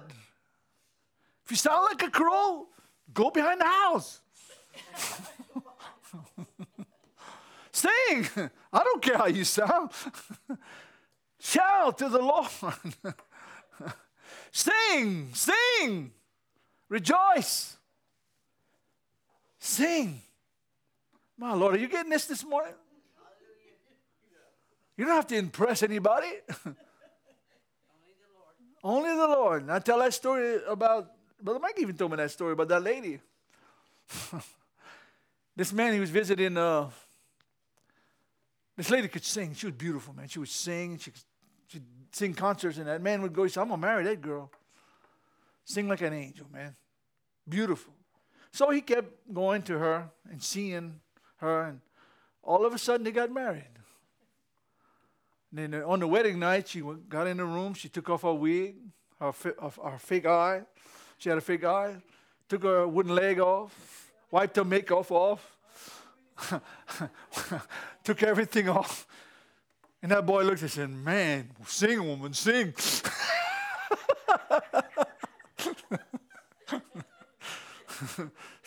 [1.43, 2.67] If you sound like a crow,
[3.13, 4.21] go behind the house.
[7.71, 8.27] Sing.
[8.71, 9.91] I don't care how you sound.
[11.39, 12.47] Shout to the Lord.
[14.55, 16.11] Sing, sing,
[16.87, 17.75] rejoice,
[19.59, 20.21] sing.
[21.37, 22.71] My Lord, are you getting this this morning?
[24.95, 26.29] You don't have to impress anybody.
[28.81, 29.63] Only the Lord.
[29.63, 32.81] And I tell that story about, Brother Mike even told me that story about that
[32.81, 33.19] lady.
[35.57, 36.89] this man, he was visiting, uh,
[38.77, 39.53] this lady could sing.
[39.53, 40.29] She was beautiful, man.
[40.29, 41.23] She would sing and she could
[41.67, 44.21] she'd sing concerts, and that man would go, he said, I'm going to marry that
[44.21, 44.51] girl.
[45.63, 46.75] Sing like an angel, man.
[47.47, 47.93] Beautiful.
[48.51, 50.99] So he kept going to her and seeing
[51.37, 51.81] her, and
[52.41, 53.63] all of a sudden they got married.
[55.51, 57.73] And then on the wedding night, she got in the room.
[57.73, 58.75] She took off her wig,
[59.19, 60.61] her, her fake eye.
[61.17, 61.97] She had a fake eye.
[62.47, 65.57] Took her wooden leg off, wiped her makeup off,
[68.03, 69.07] took everything off.
[70.05, 72.75] And that boy looked and said, Man, sing, woman, sing.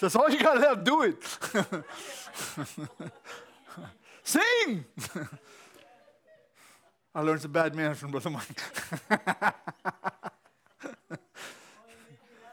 [0.00, 1.22] That's all you got to do it.
[4.24, 4.84] sing.
[7.14, 8.60] I learned some bad manners from Brother Mike.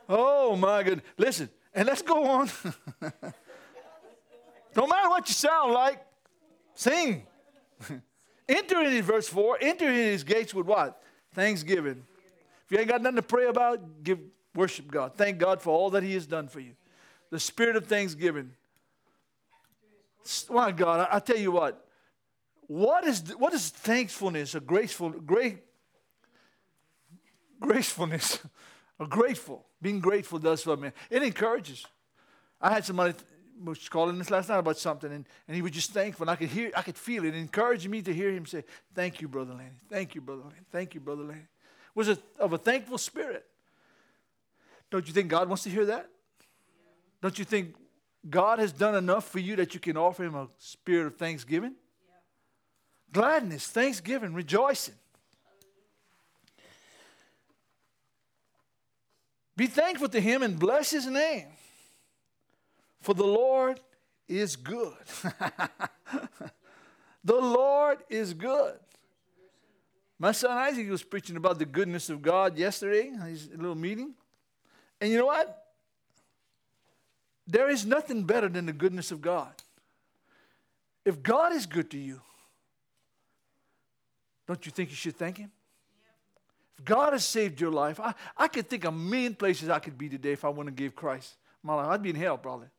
[0.08, 1.08] oh my goodness.
[1.17, 2.52] Listen, and let's go on.
[4.76, 6.06] no matter what you sound like,
[6.76, 7.26] sing.
[8.48, 11.02] Enter in verse 4, enter in his gates with what?
[11.34, 12.04] Thanksgiving.
[12.66, 14.20] If you ain't got nothing to pray about, give
[14.56, 15.14] worship God.
[15.16, 16.72] Thank God for all that he has done for you.
[17.30, 18.52] The spirit of thanksgiving.
[20.50, 21.86] My God, I, I tell you what,
[22.68, 25.60] what is, what is thankfulness, a graceful, great,
[27.60, 28.40] gracefulness,
[29.00, 30.92] a grateful, being grateful does for me.
[31.10, 31.86] It encourages.
[32.60, 33.14] I had somebody
[33.63, 36.24] was calling us last night about something, and, and he was just thankful.
[36.24, 37.36] And I could hear, I could feel it.
[37.36, 38.63] Encouraged me to hear him say,
[38.94, 39.70] Thank you, Brother Lanny.
[39.89, 40.56] Thank you, Brother Lanny.
[40.72, 41.48] Thank you, Brother Lanny.
[41.94, 43.46] Was it of a thankful spirit.
[44.91, 46.10] Don't you think God wants to hear that?
[47.22, 47.76] Don't you think
[48.30, 51.76] God has done enough for you that you can offer him a spirit of thanksgiving?
[53.12, 54.96] Gladness, thanksgiving, rejoicing.
[59.56, 61.48] Be thankful to him and bless his name.
[63.06, 63.80] For the Lord
[64.28, 64.96] is good.
[67.24, 68.80] the Lord is good.
[70.18, 74.15] My son Isaac was preaching about the goodness of God yesterday, his little meeting.
[75.00, 75.68] And you know what?
[77.46, 79.54] There is nothing better than the goodness of God.
[81.06, 82.22] If God is good to you,
[84.48, 85.52] don't you think you should thank Him?
[86.76, 89.96] If God has saved your life, I, I could think a million places I could
[89.96, 91.89] be today if I wouldn't give Christ my life.
[91.89, 92.70] I'd be in hell probably.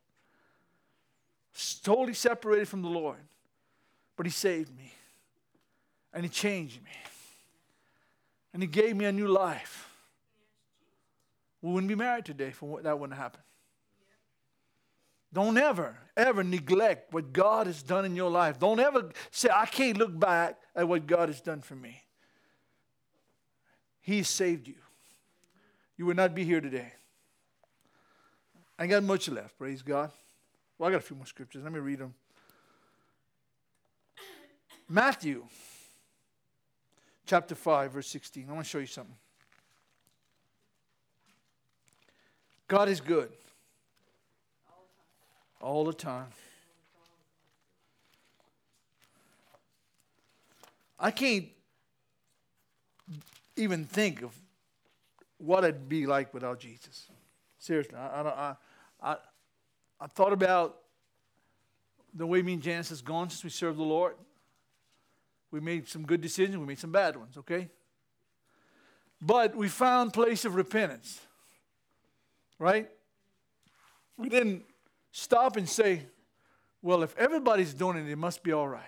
[1.83, 3.17] Totally separated from the Lord.
[4.15, 4.93] But He saved me.
[6.13, 6.91] And He changed me.
[8.53, 9.89] And He gave me a new life.
[11.61, 13.41] We wouldn't be married today if that wouldn't happen.
[15.33, 18.57] Don't ever, ever neglect what God has done in your life.
[18.59, 22.01] Don't ever say, I can't look back at what God has done for me.
[23.99, 24.75] He saved you.
[25.97, 26.93] You would not be here today.
[28.79, 30.11] I got much left, praise God.
[30.77, 31.63] Well, I got a few more scriptures.
[31.63, 32.13] Let me read them.
[34.89, 35.45] Matthew
[37.25, 38.47] chapter 5, verse 16.
[38.49, 39.15] I want to show you something.
[42.67, 43.29] God is good
[45.61, 46.27] all the time.
[50.99, 51.47] I can't
[53.55, 54.35] even think of
[55.37, 57.07] what it'd be like without Jesus.
[57.59, 58.55] Seriously, I, don't I,
[59.01, 59.15] I,
[59.99, 60.77] I thought about
[62.13, 64.15] the way me and Janice has gone since we served the Lord.
[65.51, 67.69] We made some good decisions, we made some bad ones, okay?
[69.21, 71.19] But we found place of repentance,
[72.59, 72.89] right?
[74.17, 74.65] We didn't
[75.11, 76.03] stop and say,
[76.81, 78.83] well, if everybody's doing it, it must be all right.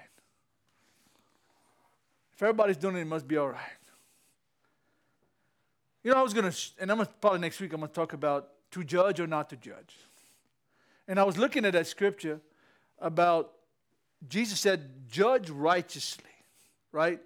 [2.33, 3.61] If everybody's doing it, it must be all right.
[6.03, 7.93] You know, I was going to, and I'm gonna, probably next week, I'm going to
[7.95, 9.95] talk about to judge or not to judge.
[11.09, 12.39] And I was looking at that scripture
[12.99, 13.51] about
[14.27, 16.23] Jesus said, judge righteously,
[16.91, 17.19] right?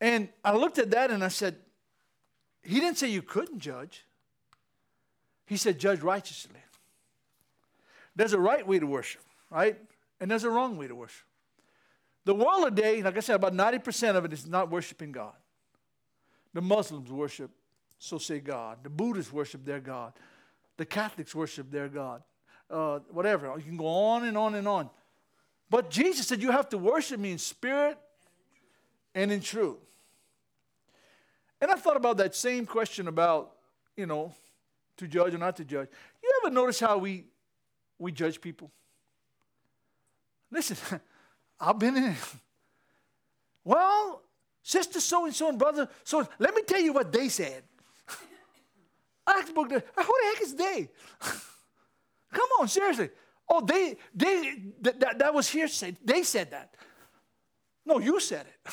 [0.00, 1.56] And I looked at that and I said,
[2.62, 4.04] He didn't say you couldn't judge.
[5.46, 6.60] He said, judge righteously.
[8.14, 9.76] There's a right way to worship, right?
[10.20, 11.26] And there's a wrong way to worship.
[12.24, 15.34] The world today, like I said, about 90% of it is not worshiping God.
[16.52, 17.50] The Muslims worship,
[17.98, 18.78] so say God.
[18.82, 20.12] The Buddhists worship their God.
[20.80, 22.22] The Catholics worship their God.
[22.70, 23.52] Uh, whatever.
[23.58, 24.88] You can go on and on and on.
[25.68, 27.98] But Jesus said, You have to worship me in spirit
[29.14, 29.76] and in truth.
[31.60, 33.52] And I thought about that same question about,
[33.94, 34.32] you know,
[34.96, 35.88] to judge or not to judge.
[36.22, 37.26] You ever notice how we
[37.98, 38.70] we judge people?
[40.50, 40.78] Listen,
[41.60, 42.16] I've been in
[43.64, 44.22] Well,
[44.62, 47.64] sister so and so and brother so let me tell you what they said.
[49.40, 50.88] I asked ah, who the heck is they?
[52.32, 53.10] Come on, seriously.
[53.48, 55.96] Oh, they, they, that, that, that was hearsay.
[56.04, 56.74] They said that.
[57.84, 58.72] No, you said it.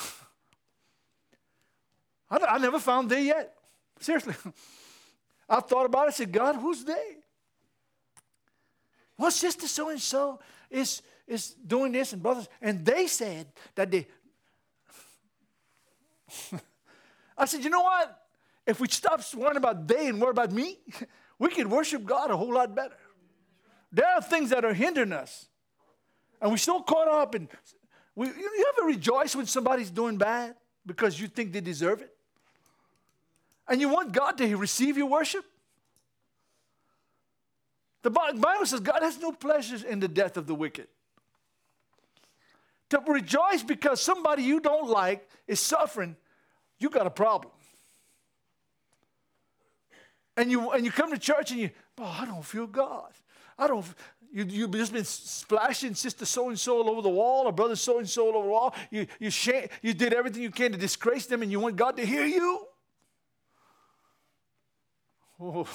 [2.30, 3.54] I, I never found they yet.
[4.00, 4.34] Seriously.
[5.48, 6.08] I've thought about it.
[6.08, 7.16] I said, God, who's they?
[9.16, 10.38] Well, sister so and so
[10.70, 14.06] is is doing this, and brothers, and they said that they.
[17.36, 18.27] I said, you know what?
[18.68, 20.78] If we stop worrying about they and worry about me,
[21.38, 22.94] we could worship God a whole lot better.
[23.90, 25.48] There are things that are hindering us,
[26.42, 27.48] and we're so caught up in.
[28.14, 30.54] We, you ever rejoice when somebody's doing bad
[30.84, 32.14] because you think they deserve it?
[33.66, 35.46] And you want God to receive your worship?
[38.02, 40.88] The Bible says God has no pleasures in the death of the wicked.
[42.90, 46.16] To rejoice because somebody you don't like is suffering,
[46.78, 47.52] you got a problem.
[50.38, 53.10] And you, and you come to church and you, oh, I don't feel God.
[53.58, 53.84] I don't,
[54.32, 57.74] you, you've just been splashing sister so and so all over the wall or brother
[57.74, 58.72] so and so over the wall.
[58.92, 59.30] You, you,
[59.82, 62.66] you did everything you can to disgrace them and you want God to hear you.
[65.40, 65.66] Oh.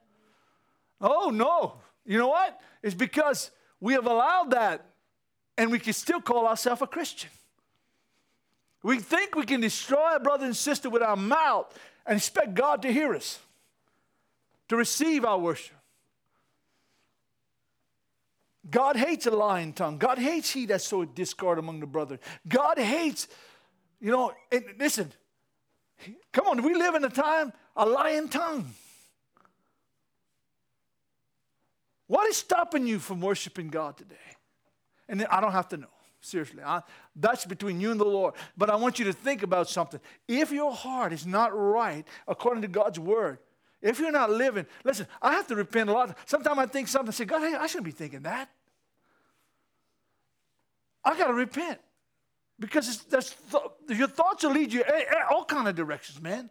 [1.00, 1.76] oh, no.
[2.04, 2.60] You know what?
[2.82, 4.84] It's because we have allowed that
[5.56, 7.30] and we can still call ourselves a Christian.
[8.82, 11.74] We think we can destroy a brother and sister with our mouth
[12.06, 13.38] and expect God to hear us,
[14.72, 15.76] to receive our worship.
[18.70, 19.98] God hates a lying tongue.
[19.98, 22.18] God hates he that soweth discord among the brethren.
[22.48, 23.28] God hates,
[24.00, 24.32] you know,
[24.78, 25.12] listen,
[26.32, 28.72] come on, we live in a time, a lying tongue.
[32.06, 34.16] What is stopping you from worshiping God today?
[35.06, 35.92] And I don't have to know.
[36.22, 36.80] Seriously, I,
[37.14, 38.32] that's between you and the Lord.
[38.56, 40.00] But I want you to think about something.
[40.26, 43.38] If your heart is not right according to God's word,
[43.82, 46.16] if you're not living, listen, I have to repent a lot.
[46.24, 48.48] Sometimes I think something, say, God, hey, I shouldn't be thinking that.
[51.04, 51.80] I got to repent
[52.60, 53.34] because th-
[53.88, 54.84] your thoughts will lead you
[55.30, 56.48] all kind of directions, man.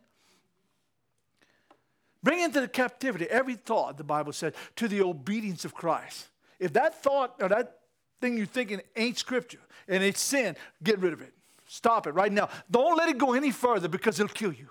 [2.21, 6.27] Bring into the captivity every thought, the Bible said, to the obedience of Christ.
[6.59, 7.79] If that thought or that
[8.19, 11.33] thing you're thinking ain't scripture and it's sin, get rid of it.
[11.65, 12.49] Stop it right now.
[12.69, 14.67] Don't let it go any further because it'll kill you.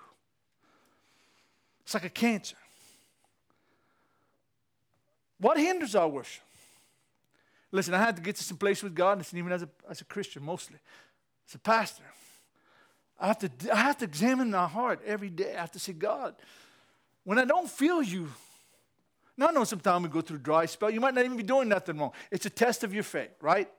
[1.91, 2.55] It's like a cancer.
[5.39, 6.41] What hinders our worship?
[7.69, 9.99] Listen, I had to get to some place with God, listen, even as a, as
[9.99, 10.77] a Christian mostly,
[11.49, 12.05] as a pastor.
[13.19, 15.53] I have, to, I have to examine my heart every day.
[15.53, 16.35] I have to say, God,
[17.25, 18.29] when I don't feel you,
[19.35, 20.89] now, I know sometimes we go through dry spell.
[20.89, 22.13] You might not even be doing nothing wrong.
[22.31, 23.69] It's a test of your faith, right?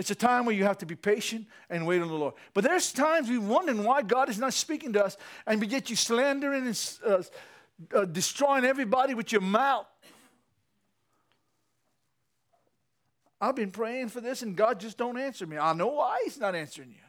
[0.00, 2.32] It's a time where you have to be patient and wait on the Lord.
[2.54, 5.96] But there's times we wondering why God is not speaking to us, and yet you
[5.96, 7.22] slandering and uh,
[7.94, 9.84] uh, destroying everybody with your mouth.
[13.42, 15.58] I've been praying for this, and God just don't answer me.
[15.58, 17.04] I know why He's not answering you.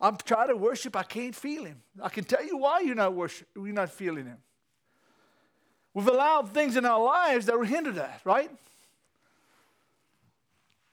[0.00, 0.96] I'm trying to worship.
[0.96, 1.82] I can't feel Him.
[2.02, 3.48] I can tell you why you're not worship.
[3.54, 4.38] You're not feeling Him.
[5.92, 8.50] We've allowed things in our lives that will hinder that, right?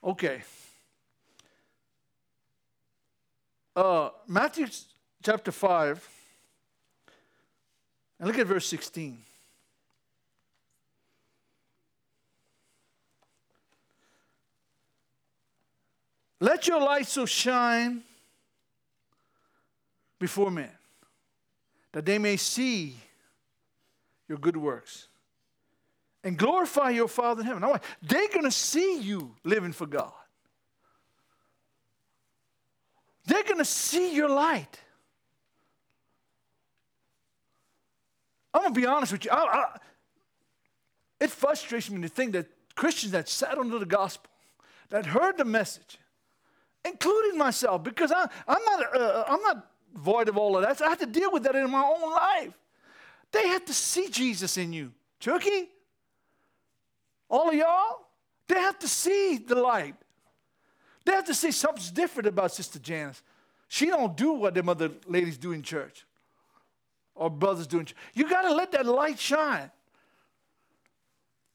[0.04, 0.42] Okay.
[3.76, 4.66] Uh, Matthew
[5.22, 6.08] chapter 5,
[8.18, 9.18] and look at verse 16.
[16.40, 18.02] Let your light so shine
[20.18, 20.70] before men
[21.92, 22.96] that they may see
[24.28, 25.06] your good works
[26.24, 27.62] and glorify your Father in heaven.
[27.62, 30.12] Now, they're going to see you living for God.
[33.26, 34.80] They're going to see your light.
[38.54, 39.30] I'm going to be honest with you.
[39.30, 39.78] I, I,
[41.20, 44.30] it frustrates me to think that Christians that sat under the gospel,
[44.90, 45.98] that heard the message,
[46.84, 50.78] including myself, because I, I'm, not, uh, I'm not void of all of that.
[50.78, 52.58] So I have to deal with that in my own life.
[53.30, 54.92] They had to see Jesus in you.
[55.20, 55.68] Chucky,
[57.32, 58.06] all of y'all,
[58.46, 59.96] they have to see the light.
[61.06, 63.22] They have to see something's different about Sister Janice.
[63.68, 66.04] She don't do what them other ladies do in church
[67.14, 67.96] or brothers do in church.
[68.12, 69.70] You got to let that light shine.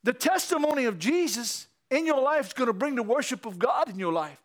[0.03, 3.87] The testimony of Jesus in your life is going to bring the worship of God
[3.87, 4.41] in your life.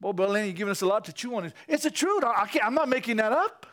[0.00, 1.52] Well, Brother Lenny, you're giving us a lot to chew on.
[1.66, 2.22] It's the truth.
[2.24, 3.66] I, can't, I'm not making that up.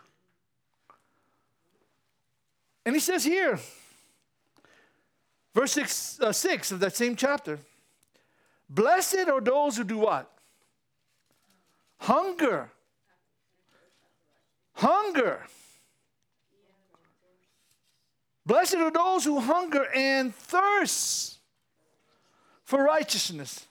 [2.86, 3.60] And he says here,
[5.60, 7.60] verse six, uh, 6 of that same chapter
[8.70, 10.32] Blessed are those who do what?
[11.98, 12.70] Hunger.
[14.74, 15.42] Hunger.
[18.46, 21.40] Blessed are those who hunger and thirst
[22.64, 23.66] for righteousness.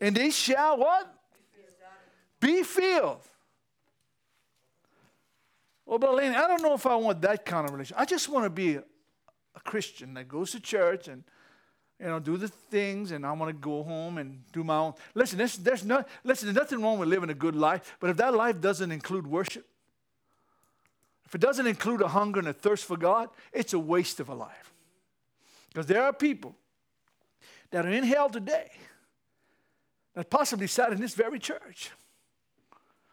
[0.00, 1.14] And they shall what?
[2.40, 3.22] Be filled.
[5.86, 8.00] Well, but Elaine, I don't know if I want that kind of relationship.
[8.00, 8.78] I just want to be
[9.54, 11.24] a, Christian that goes to church and
[11.98, 14.94] you know, do the things, and I want to go home and do my own.
[15.14, 18.16] Listen, there's, there's no, listen, there's nothing wrong with living a good life, but if
[18.16, 19.66] that life doesn't include worship,
[21.26, 24.30] if it doesn't include a hunger and a thirst for God, it's a waste of
[24.30, 24.72] a life.
[25.68, 26.56] Because there are people
[27.70, 28.70] that are in hell today
[30.14, 31.90] that possibly sat in this very church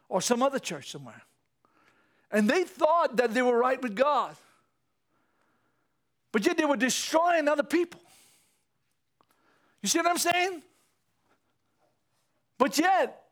[0.10, 1.22] or some other church somewhere.
[2.32, 4.36] And they thought that they were right with God.
[6.38, 8.00] But yet they were destroying other people.
[9.82, 10.62] You see what I'm saying?
[12.60, 13.24] But yet,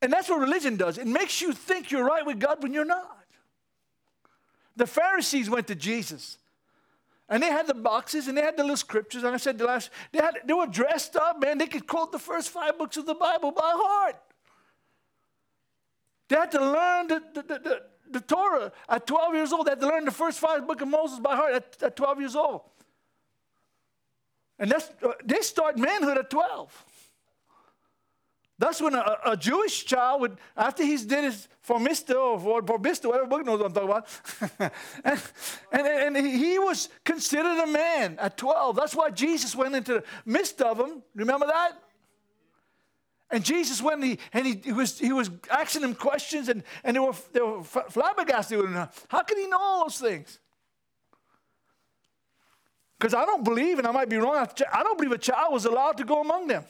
[0.00, 2.86] and that's what religion does it makes you think you're right with God when you're
[2.86, 3.26] not.
[4.76, 6.38] The Pharisees went to Jesus.
[7.28, 9.22] And they had the boxes and they had the little scriptures.
[9.22, 11.58] And I said the last, they, had, they were dressed up, man.
[11.58, 14.16] They could quote the first five books of the Bible by heart.
[16.30, 19.66] They had to learn the, the, the, the, Torah at 12 years old.
[19.66, 22.20] They had to learn the first five books of Moses by heart at, at 12
[22.20, 22.62] years old.
[24.58, 26.84] And that's, uh, they start manhood at 12.
[28.58, 33.26] That's when a, a, Jewish child would, after he's did his formisto or forbisto, whatever
[33.26, 34.72] book knows what I'm talking about,
[35.04, 35.22] and,
[35.72, 38.76] and, and, he was considered a man at 12.
[38.76, 41.02] That's why Jesus went into the midst of them.
[41.14, 41.72] Remember that?
[43.30, 46.62] And Jesus went and he, and he, he, was, he was asking them questions, and,
[46.84, 48.88] and they were, they were flabbergasted with him.
[49.08, 50.38] How could he know all those things?
[52.98, 55.64] Because I don't believe, and I might be wrong, I don't believe a child was
[55.64, 56.64] allowed to go among them.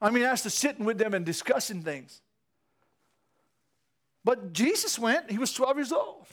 [0.00, 2.20] I mean, as to sitting with them and discussing things.
[4.24, 6.26] But Jesus went, he was 12 years old.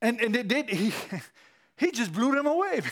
[0.00, 0.92] And, and it did, he,
[1.76, 2.82] he just blew them away.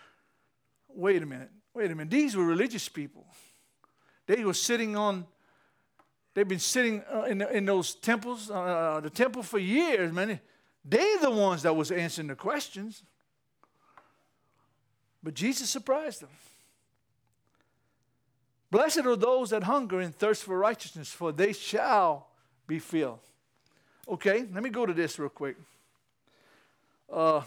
[0.94, 2.10] wait a minute, wait a minute.
[2.10, 3.26] These were religious people.
[4.26, 5.26] They were sitting on,
[6.34, 10.40] they've been sitting uh, in, in those temples, uh, the temple for years, man.
[10.84, 13.02] They're the ones that was answering the questions.
[15.22, 16.30] But Jesus surprised them.
[18.70, 22.28] Blessed are those that hunger and thirst for righteousness, for they shall
[22.66, 23.18] be filled.
[24.08, 25.56] Okay, let me go to this real quick.
[27.12, 27.42] Uh,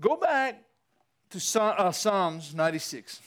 [0.00, 0.62] go back
[1.30, 3.20] to uh, Psalms 96.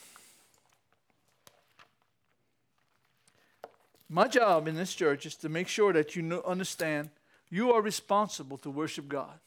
[4.08, 7.10] My job in this church is to make sure that you understand
[7.48, 9.38] you are responsible to worship God.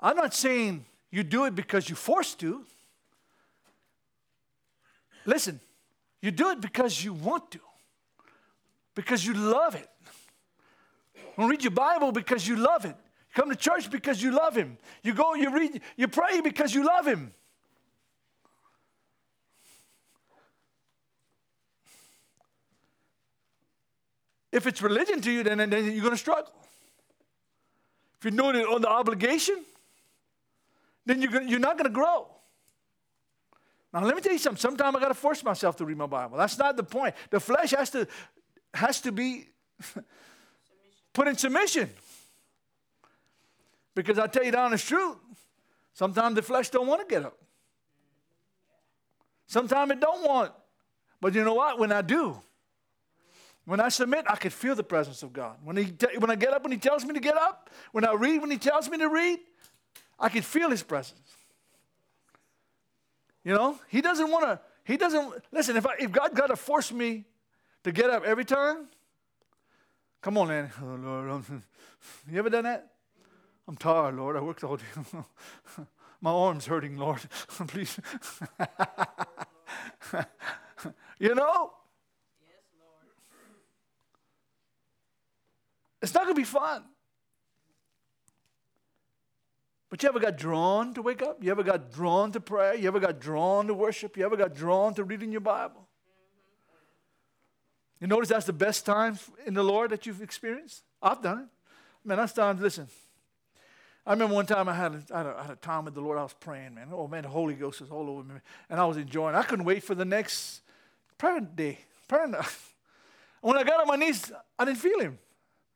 [0.00, 2.64] I'm not saying you do it because you're forced to.
[5.26, 5.60] Listen,
[6.20, 7.60] you do it because you want to,
[8.94, 9.88] because you love it.
[11.36, 12.96] You read your Bible because you love it.
[13.34, 14.78] Come to church because you love Him.
[15.02, 17.34] You go, you read, you pray because you love Him.
[24.52, 26.52] If it's religion to you, then, then you're going to struggle.
[28.18, 29.64] If you're doing it on the obligation,
[31.04, 32.28] then you're, gonna, you're not going to grow.
[33.92, 34.60] Now, let me tell you something.
[34.60, 36.38] Sometimes I got to force myself to read my Bible.
[36.38, 37.16] That's not the point.
[37.30, 38.06] The flesh has to,
[38.72, 39.48] has to be
[41.12, 41.90] put in submission.
[43.94, 45.16] Because I tell you the honest truth,
[45.92, 47.38] sometimes the flesh don't want to get up.
[49.46, 50.52] Sometimes it don't want.
[51.20, 51.78] But you know what?
[51.78, 52.36] When I do,
[53.64, 55.56] when I submit, I can feel the presence of God.
[55.62, 58.12] When, he when I get up when He tells me to get up, when I
[58.12, 59.38] read when He tells me to read,
[60.18, 61.20] I can feel His presence.
[63.44, 66.56] You know, he doesn't want to, he doesn't, listen, if, I, if God got to
[66.56, 67.26] force me
[67.84, 68.88] to get up every time,
[70.22, 70.72] come on, man.
[70.82, 71.44] Oh, Lord,
[72.30, 72.93] you ever done that?
[73.66, 74.36] I'm tired, Lord.
[74.36, 74.84] I worked all day.
[76.20, 77.20] My arm's hurting, Lord.
[77.68, 77.98] Please.
[81.18, 81.72] you know?
[82.40, 83.06] Yes, Lord.
[86.02, 86.84] It's not going to be fun.
[89.90, 91.42] But you ever got drawn to wake up?
[91.42, 92.80] You ever got drawn to pray?
[92.80, 94.16] You ever got drawn to worship?
[94.16, 95.86] You ever got drawn to reading your Bible?
[98.00, 100.82] You notice that's the best time in the Lord that you've experienced?
[101.00, 101.48] I've done it.
[102.04, 102.88] Man, that's time, listen.
[104.06, 105.94] I remember one time I had, a, I, had a, I had a time with
[105.94, 106.18] the Lord.
[106.18, 106.88] I was praying, man.
[106.92, 108.40] Oh, man, the Holy Ghost was all over me.
[108.68, 110.60] And I was enjoying I couldn't wait for the next
[111.16, 111.78] prayer day.
[112.08, 112.46] Prayer night.
[113.40, 115.18] When I got on my knees, I didn't feel him.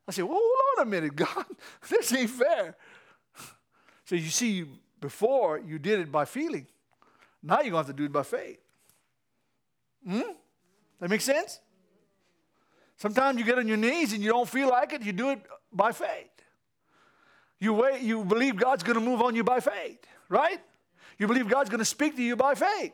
[0.09, 1.45] I said, well, hold on a minute, God.
[1.89, 2.77] This ain't fair.
[4.07, 4.65] So you see,
[5.03, 6.67] before you did it by feeling.
[7.43, 8.59] Now you're going to have to do it by faith.
[10.07, 10.33] Hmm?
[11.01, 11.61] That makes sense?
[12.97, 15.41] Sometimes you get on your knees and you don't feel like it, you do it
[15.73, 16.31] by faith.
[17.61, 19.99] You wait, you believe God's going to move on you by faith,
[20.29, 20.61] right?
[21.19, 22.93] You believe God's going to speak to you by faith.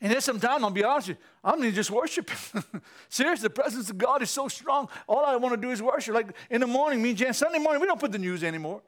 [0.00, 2.30] And then sometimes, I'll be honest with you, I'm going to just worship
[3.08, 4.88] Seriously, the presence of God is so strong.
[5.06, 6.14] All I want to do is worship.
[6.14, 8.82] Like in the morning, me and Jan, Sunday morning, we don't put the news anymore.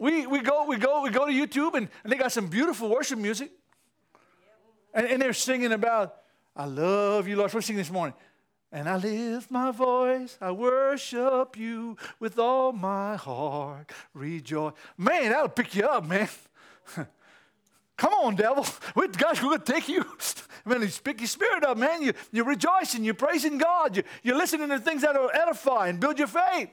[0.00, 2.88] We, we, go, we, go, we go to YouTube and, and they got some beautiful
[2.88, 3.52] worship music.
[4.92, 6.16] And, and they're singing about,
[6.56, 7.52] I love you, Lord.
[7.54, 8.14] We're singing this morning.
[8.72, 13.90] And I lift my voice, I worship you with all my heart.
[14.14, 14.74] Rejoice.
[14.96, 16.28] Man, that'll pick you up, man.
[17.96, 18.64] Come on, devil.
[18.94, 20.04] Wait, God's going to take you.
[20.64, 22.02] Man, He's pick your spirit up, man.
[22.02, 26.00] You, you're rejoicing, you're praising God, you, you're listening to things that will edify and
[26.00, 26.70] build your faith.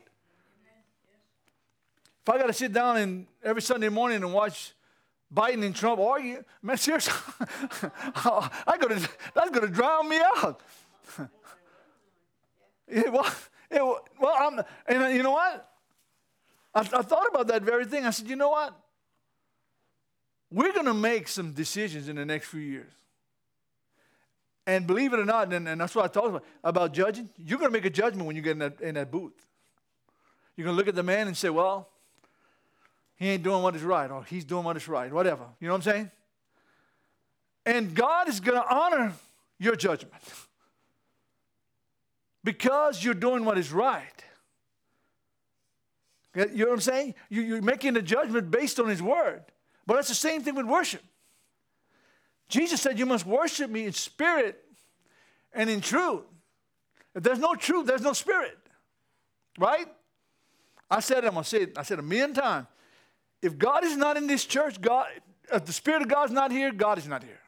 [2.22, 4.74] If I got to sit down and every Sunday morning and watch
[5.34, 7.14] Biden and Trump argue, man, seriously,
[8.14, 10.62] that's going to drown me out.
[12.92, 13.34] it, well,
[13.70, 13.82] it,
[14.20, 15.70] well, I'm, and you know what?
[16.74, 18.06] I, I thought about that very thing.
[18.06, 18.74] I said, you know what?
[20.50, 22.92] We're going to make some decisions in the next few years.
[24.66, 27.60] And believe it or not, and, and that's what I talked about, about judging, you're
[27.60, 29.34] going to make a judgment when you get in that, in that booth.
[30.56, 31.88] You're going to look at the man and say, well,
[33.16, 35.46] he ain't doing what is right, or he's doing what is right, whatever.
[35.60, 36.12] You know what I'm saying?
[37.66, 39.14] And God is going to honor
[39.58, 40.14] your judgment
[42.48, 44.24] because you're doing what is right.
[46.34, 47.16] You know what I'm saying?
[47.28, 49.43] You're making a judgment based on His word.
[49.86, 51.02] But that's the same thing with worship.
[52.48, 54.64] Jesus said, You must worship me in spirit
[55.52, 56.24] and in truth.
[57.14, 58.58] If there's no truth, there's no spirit.
[59.60, 59.88] Right?
[60.89, 62.68] I said I'm going to say it, I said a million times.
[63.41, 65.08] If God is not in this church, God,
[65.52, 67.41] if the Spirit of God is not here, God is not here.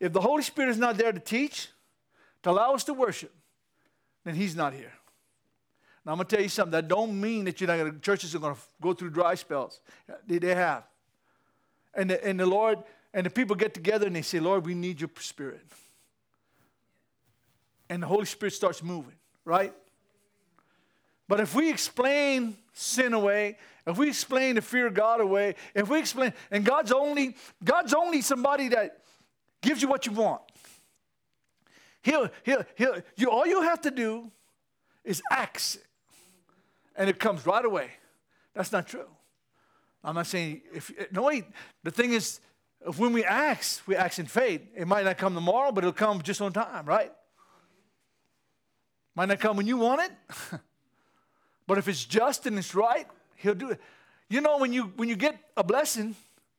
[0.00, 1.68] If the Holy Spirit is not there to teach,
[2.42, 3.32] to allow us to worship,
[4.24, 4.92] then He's not here.
[6.04, 6.72] Now I'm gonna tell you something.
[6.72, 9.80] That don't mean that you're not gonna churches are gonna go through dry spells.
[10.26, 10.84] They, they have.
[11.94, 12.78] And the, and the Lord
[13.12, 15.62] and the people get together and they say, Lord, we need your spirit.
[17.88, 19.74] And the Holy Spirit starts moving, right?
[21.26, 25.88] But if we explain sin away, if we explain the fear of God away, if
[25.88, 28.98] we explain, and God's only, God's only somebody that
[29.60, 30.42] gives you what you want.
[32.02, 34.30] He'll, he'll, he'll, you, all you have to do
[35.04, 35.78] is ask,
[36.96, 37.90] and it comes right away.
[38.54, 39.06] That's not true.
[40.02, 41.44] I'm not saying if no wait.
[41.82, 42.40] The thing is,
[42.86, 44.62] if when we ask, we ask in faith.
[44.74, 47.12] It might not come tomorrow, but it'll come just on time, right?
[49.14, 50.12] Might not come when you want it,
[51.66, 53.80] but if it's just and it's right, He'll do it.
[54.28, 56.16] You know, when you when you get a blessing,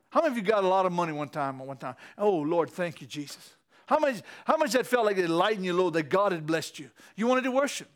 [0.09, 1.95] how many of you got a lot of money one time one time?
[2.17, 3.55] Oh Lord, thank you, Jesus.
[3.91, 6.79] How much how much that felt like it lightened your load that God had blessed
[6.79, 6.89] you?
[7.17, 7.89] You wanted to worship.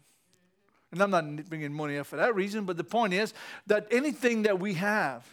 [0.92, 3.34] And I'm not bringing money up for that reason, but the point is
[3.68, 5.26] that anything that we have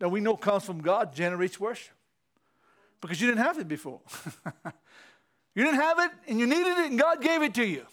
[0.00, 1.94] that we know comes from God generates worship.
[3.00, 4.00] Because you didn't have it before.
[5.54, 7.86] you didn't have it and you needed it and God gave it to you.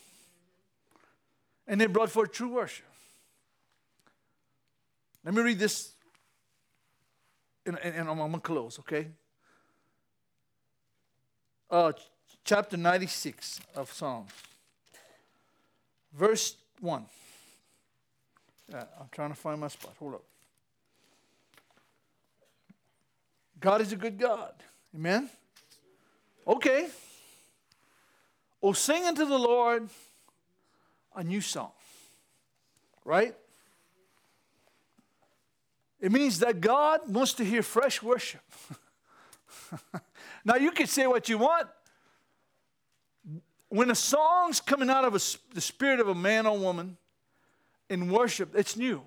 [1.67, 2.87] And it brought forth true worship.
[5.23, 5.91] Let me read this,
[7.63, 9.09] and, and, and I'm going to close, okay?
[11.69, 11.91] Uh,
[12.45, 14.31] chapter 96 of Psalms,
[16.13, 17.05] verse 1.
[18.73, 19.93] Uh, I'm trying to find my spot.
[19.99, 20.23] Hold up.
[23.59, 24.53] God is a good God.
[24.95, 25.29] Amen?
[26.47, 26.87] Okay.
[28.63, 29.89] Oh, sing unto the Lord
[31.15, 31.71] a new song.
[33.03, 33.35] Right?
[35.99, 38.41] It means that God wants to hear fresh worship.
[40.47, 41.67] now, you can say what you want.
[43.67, 45.19] When a song's coming out of a,
[45.53, 46.95] the spirit of a man or woman
[47.89, 49.01] in worship, it's new.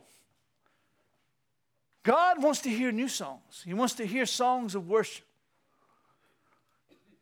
[2.02, 5.24] God wants to hear new songs, He wants to hear songs of worship.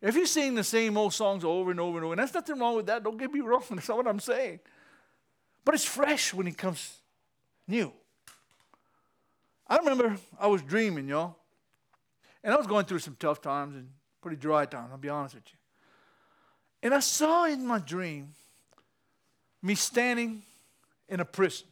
[0.02, 2.58] If you sing the same old songs over and over and over, and there's nothing
[2.58, 4.58] wrong with that, don't get me wrong, that's not what I'm saying.
[5.64, 6.96] But it's fresh when it comes
[7.68, 7.92] new.
[9.68, 11.36] I remember I was dreaming, y'all.
[12.42, 13.90] And I was going through some tough times and
[14.20, 15.58] pretty dry time, I'll be honest with you.
[16.82, 18.34] And I saw in my dream
[19.62, 20.42] me standing
[21.08, 21.66] in a prison,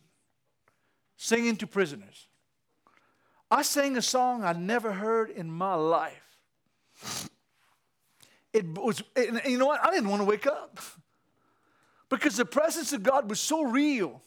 [1.16, 2.26] singing to prisoners.
[3.50, 6.22] I sang a song I never heard in my life.
[8.52, 9.84] It was, and you know what?
[9.84, 10.80] I didn't want to wake up
[12.08, 14.22] because the presence of God was so real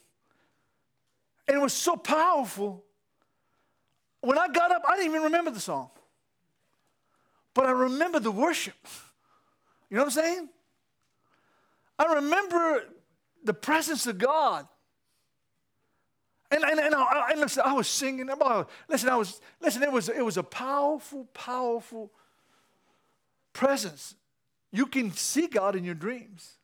[1.47, 2.83] and it was so powerful
[4.21, 5.89] when I got up, I didn't even remember the song.
[7.59, 8.77] But I remember the worship.
[9.89, 10.49] You know what I'm saying?
[11.99, 12.85] I remember
[13.43, 14.65] the presence of God.
[16.51, 18.29] And, and, and, I, and listen, I was singing.
[18.87, 22.13] Listen, I was, listen, it was, it was a powerful, powerful
[23.51, 24.15] presence.
[24.71, 26.59] You can see God in your dreams.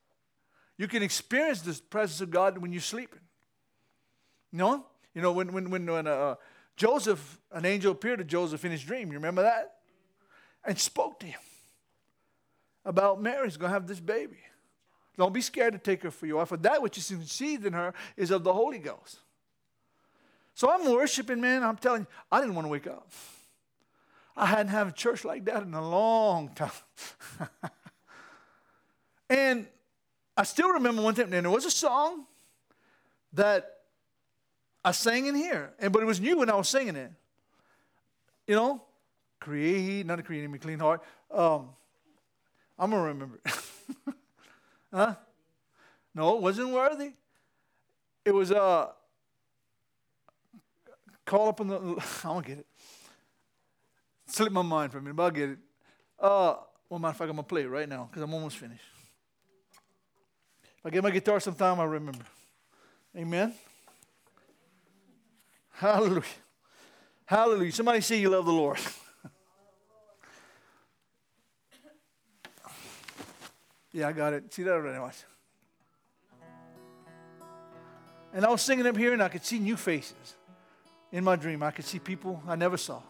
[0.78, 3.20] You can experience the presence of God when you're sleeping.
[4.54, 4.86] You know?
[5.14, 6.36] You know, when, when, when, when uh,
[6.78, 9.10] Joseph, an angel appeared to Joseph in his dream.
[9.10, 9.75] You remember that?
[10.66, 11.39] And spoke to him
[12.84, 14.38] about Mary's going to have this baby.
[15.18, 17.74] Don't be scared to take her for your wife, for that which is conceived in
[17.74, 19.20] her is of the Holy Ghost.
[20.55, 21.63] So I'm worshiping, man.
[21.63, 23.09] I'm telling you, I didn't want to wake up.
[24.38, 26.72] I hadn't had a church like that in a long time.
[29.30, 29.68] and
[30.36, 32.26] I still remember one time, and there was a song
[33.34, 33.72] that
[34.84, 37.11] I sang in here, and but it was new when I was singing it.
[38.47, 38.84] You know,
[39.46, 41.04] create, not creating me clean heart.
[41.30, 41.70] Um,
[42.80, 43.39] I'm gonna remember.
[44.93, 45.16] huh?
[46.16, 47.12] No, it wasn't worthy.
[48.26, 48.88] It was uh
[51.26, 51.78] call up on the
[52.24, 52.66] I don't get it.
[54.26, 55.60] Slip my mind for a minute, but I'll get it.
[56.20, 56.56] Uh
[56.89, 58.84] well matter of fact, I'm gonna play it right now because I'm almost finished.
[60.80, 62.26] If I get my guitar sometime, I'll remember.
[63.16, 63.54] Amen.
[65.72, 66.24] Hallelujah.
[67.26, 67.72] Hallelujah.
[67.72, 68.80] Somebody say you love the Lord.
[73.96, 74.54] yeah, I got it.
[74.54, 75.00] See that already?
[75.00, 75.24] Watch.
[78.34, 80.36] And I was singing up here, and I could see new faces.
[81.14, 83.02] In my dream, I could see people I never saw.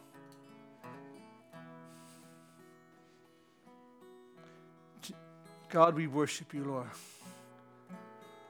[5.70, 6.88] God, we worship you, Lord.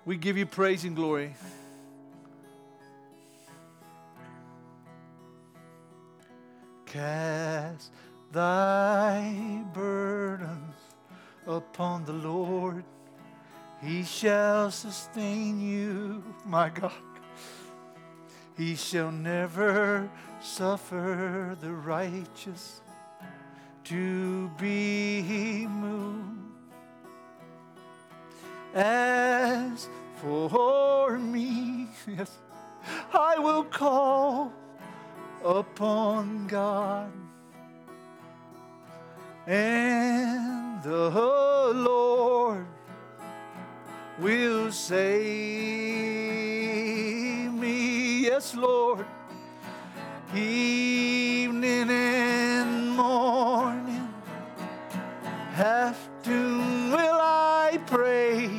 [0.03, 1.33] We give you praise and glory.
[6.85, 7.91] Cast
[8.33, 10.75] thy burdens
[11.47, 12.83] upon the Lord.
[13.81, 16.91] He shall sustain you, my God.
[18.57, 20.09] He shall never
[20.41, 22.81] suffer the righteous
[23.85, 26.39] to be moved.
[28.73, 32.31] As for me, yes,
[33.13, 34.51] I will call
[35.43, 37.11] upon God,
[39.47, 42.65] and the Lord
[44.19, 45.03] will save
[47.53, 48.23] me.
[48.23, 49.05] Yes, Lord,
[50.35, 54.13] evening and morning,
[55.55, 58.49] afternoon will I pray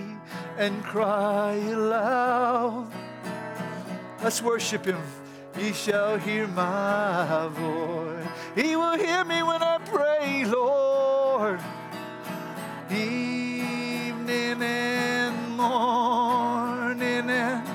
[0.58, 2.90] and cry aloud.
[4.22, 5.02] Let's worship Him.
[5.56, 8.26] He shall hear my voice.
[8.54, 10.85] He will hear me when I pray, Lord.
[12.90, 17.66] Evening and morning and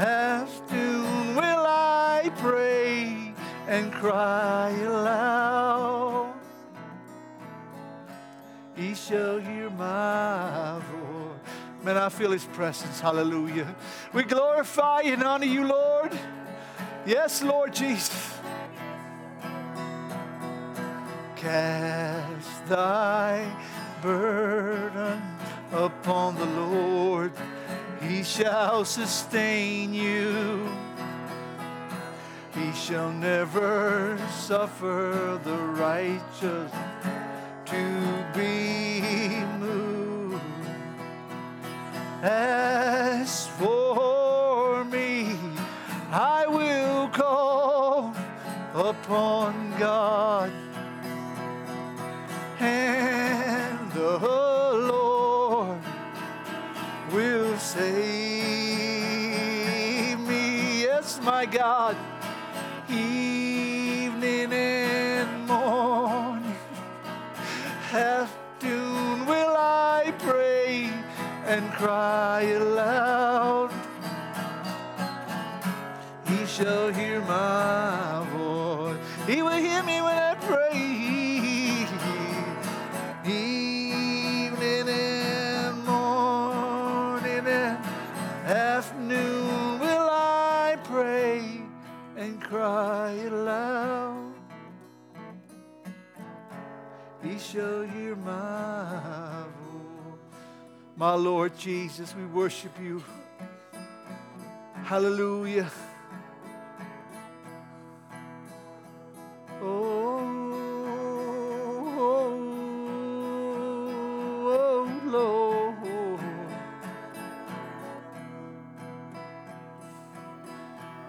[0.00, 3.34] afternoon will I pray
[3.68, 6.32] and cry aloud.
[8.74, 11.84] He shall hear my voice.
[11.84, 12.98] Man, I feel his presence.
[13.00, 13.76] Hallelujah.
[14.12, 16.18] We glorify and honor you, Lord.
[17.04, 18.32] Yes, Lord Jesus.
[21.36, 23.46] Cast thy
[24.02, 25.22] burden
[25.72, 27.32] upon the Lord,
[28.00, 30.68] he shall sustain you.
[32.54, 36.72] He shall never suffer the righteous
[37.66, 39.00] to be
[39.58, 40.42] moved.
[42.22, 45.36] As for me,
[46.10, 48.14] I will call
[48.74, 50.50] upon God,
[61.36, 61.94] my God,
[62.88, 66.56] evening and morning,
[67.92, 70.90] afternoon will I pray
[71.44, 73.70] and cry aloud.
[76.26, 78.15] He shall hear my
[97.52, 100.18] shall hear my voice.
[100.96, 103.04] My Lord Jesus, we worship you.
[104.82, 105.70] Hallelujah.
[109.62, 110.18] Oh,
[114.44, 114.88] oh,
[115.84, 116.20] oh,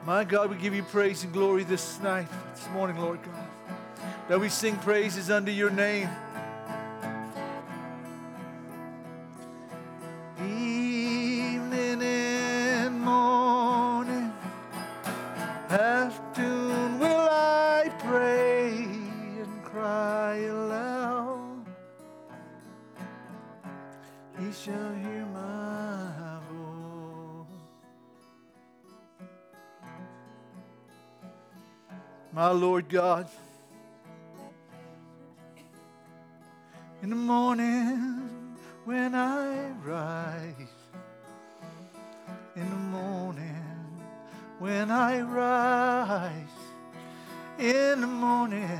[0.06, 3.48] my God, we give you praise and glory this night, this morning, Lord God.
[4.28, 6.10] That we sing praises under your name.
[24.40, 27.48] He shall hear my voice.
[32.32, 33.28] My Lord God,
[37.02, 40.54] in the morning when I rise,
[42.56, 43.64] in the morning
[44.60, 46.58] when I rise,
[47.58, 48.80] in the morning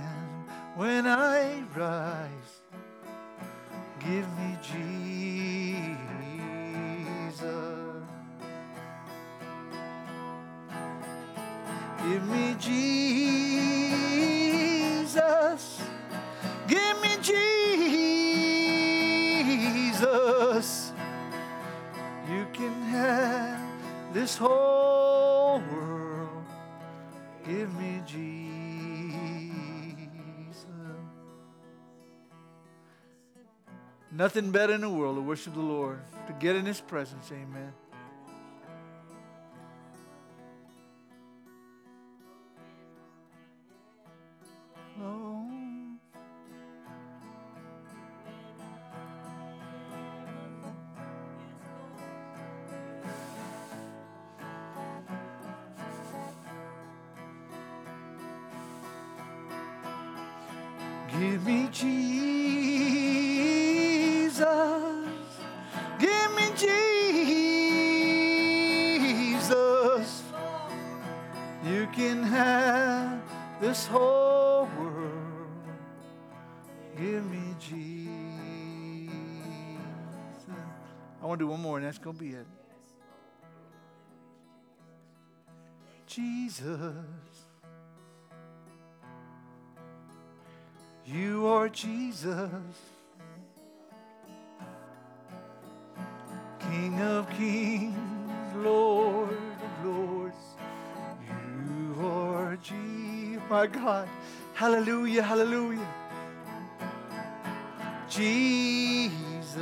[0.76, 2.62] when I rise,
[4.00, 5.17] give me Jesus.
[12.10, 13.82] Give me Jesus.
[16.66, 17.18] Give me
[19.92, 20.94] Jesus.
[22.32, 23.60] You can have
[24.14, 26.46] this whole world.
[27.46, 28.26] Give me Jesus.
[34.12, 37.30] Nothing better in the world to worship the Lord, to get in His presence.
[37.34, 37.74] Amen.
[91.06, 92.52] You are Jesus,
[96.60, 97.96] King of kings,
[98.58, 100.36] Lord of lords.
[101.26, 104.10] You are Jesus, my God.
[104.54, 105.88] Hallelujah, hallelujah.
[108.10, 109.56] Jesus,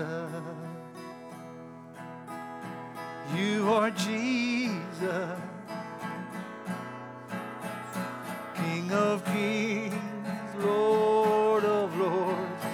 [3.35, 5.39] you are Jesus,
[8.85, 9.95] King of kings,
[10.59, 12.65] Lord of lords.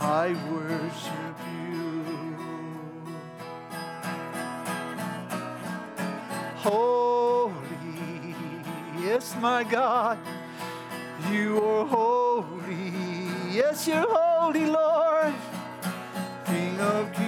[0.00, 2.04] I worship you.
[6.56, 7.52] Holy,
[9.02, 10.16] yes, my God,
[11.30, 12.94] you are holy.
[13.50, 15.34] Yes, you're holy, Lord,
[16.46, 17.19] King of kings.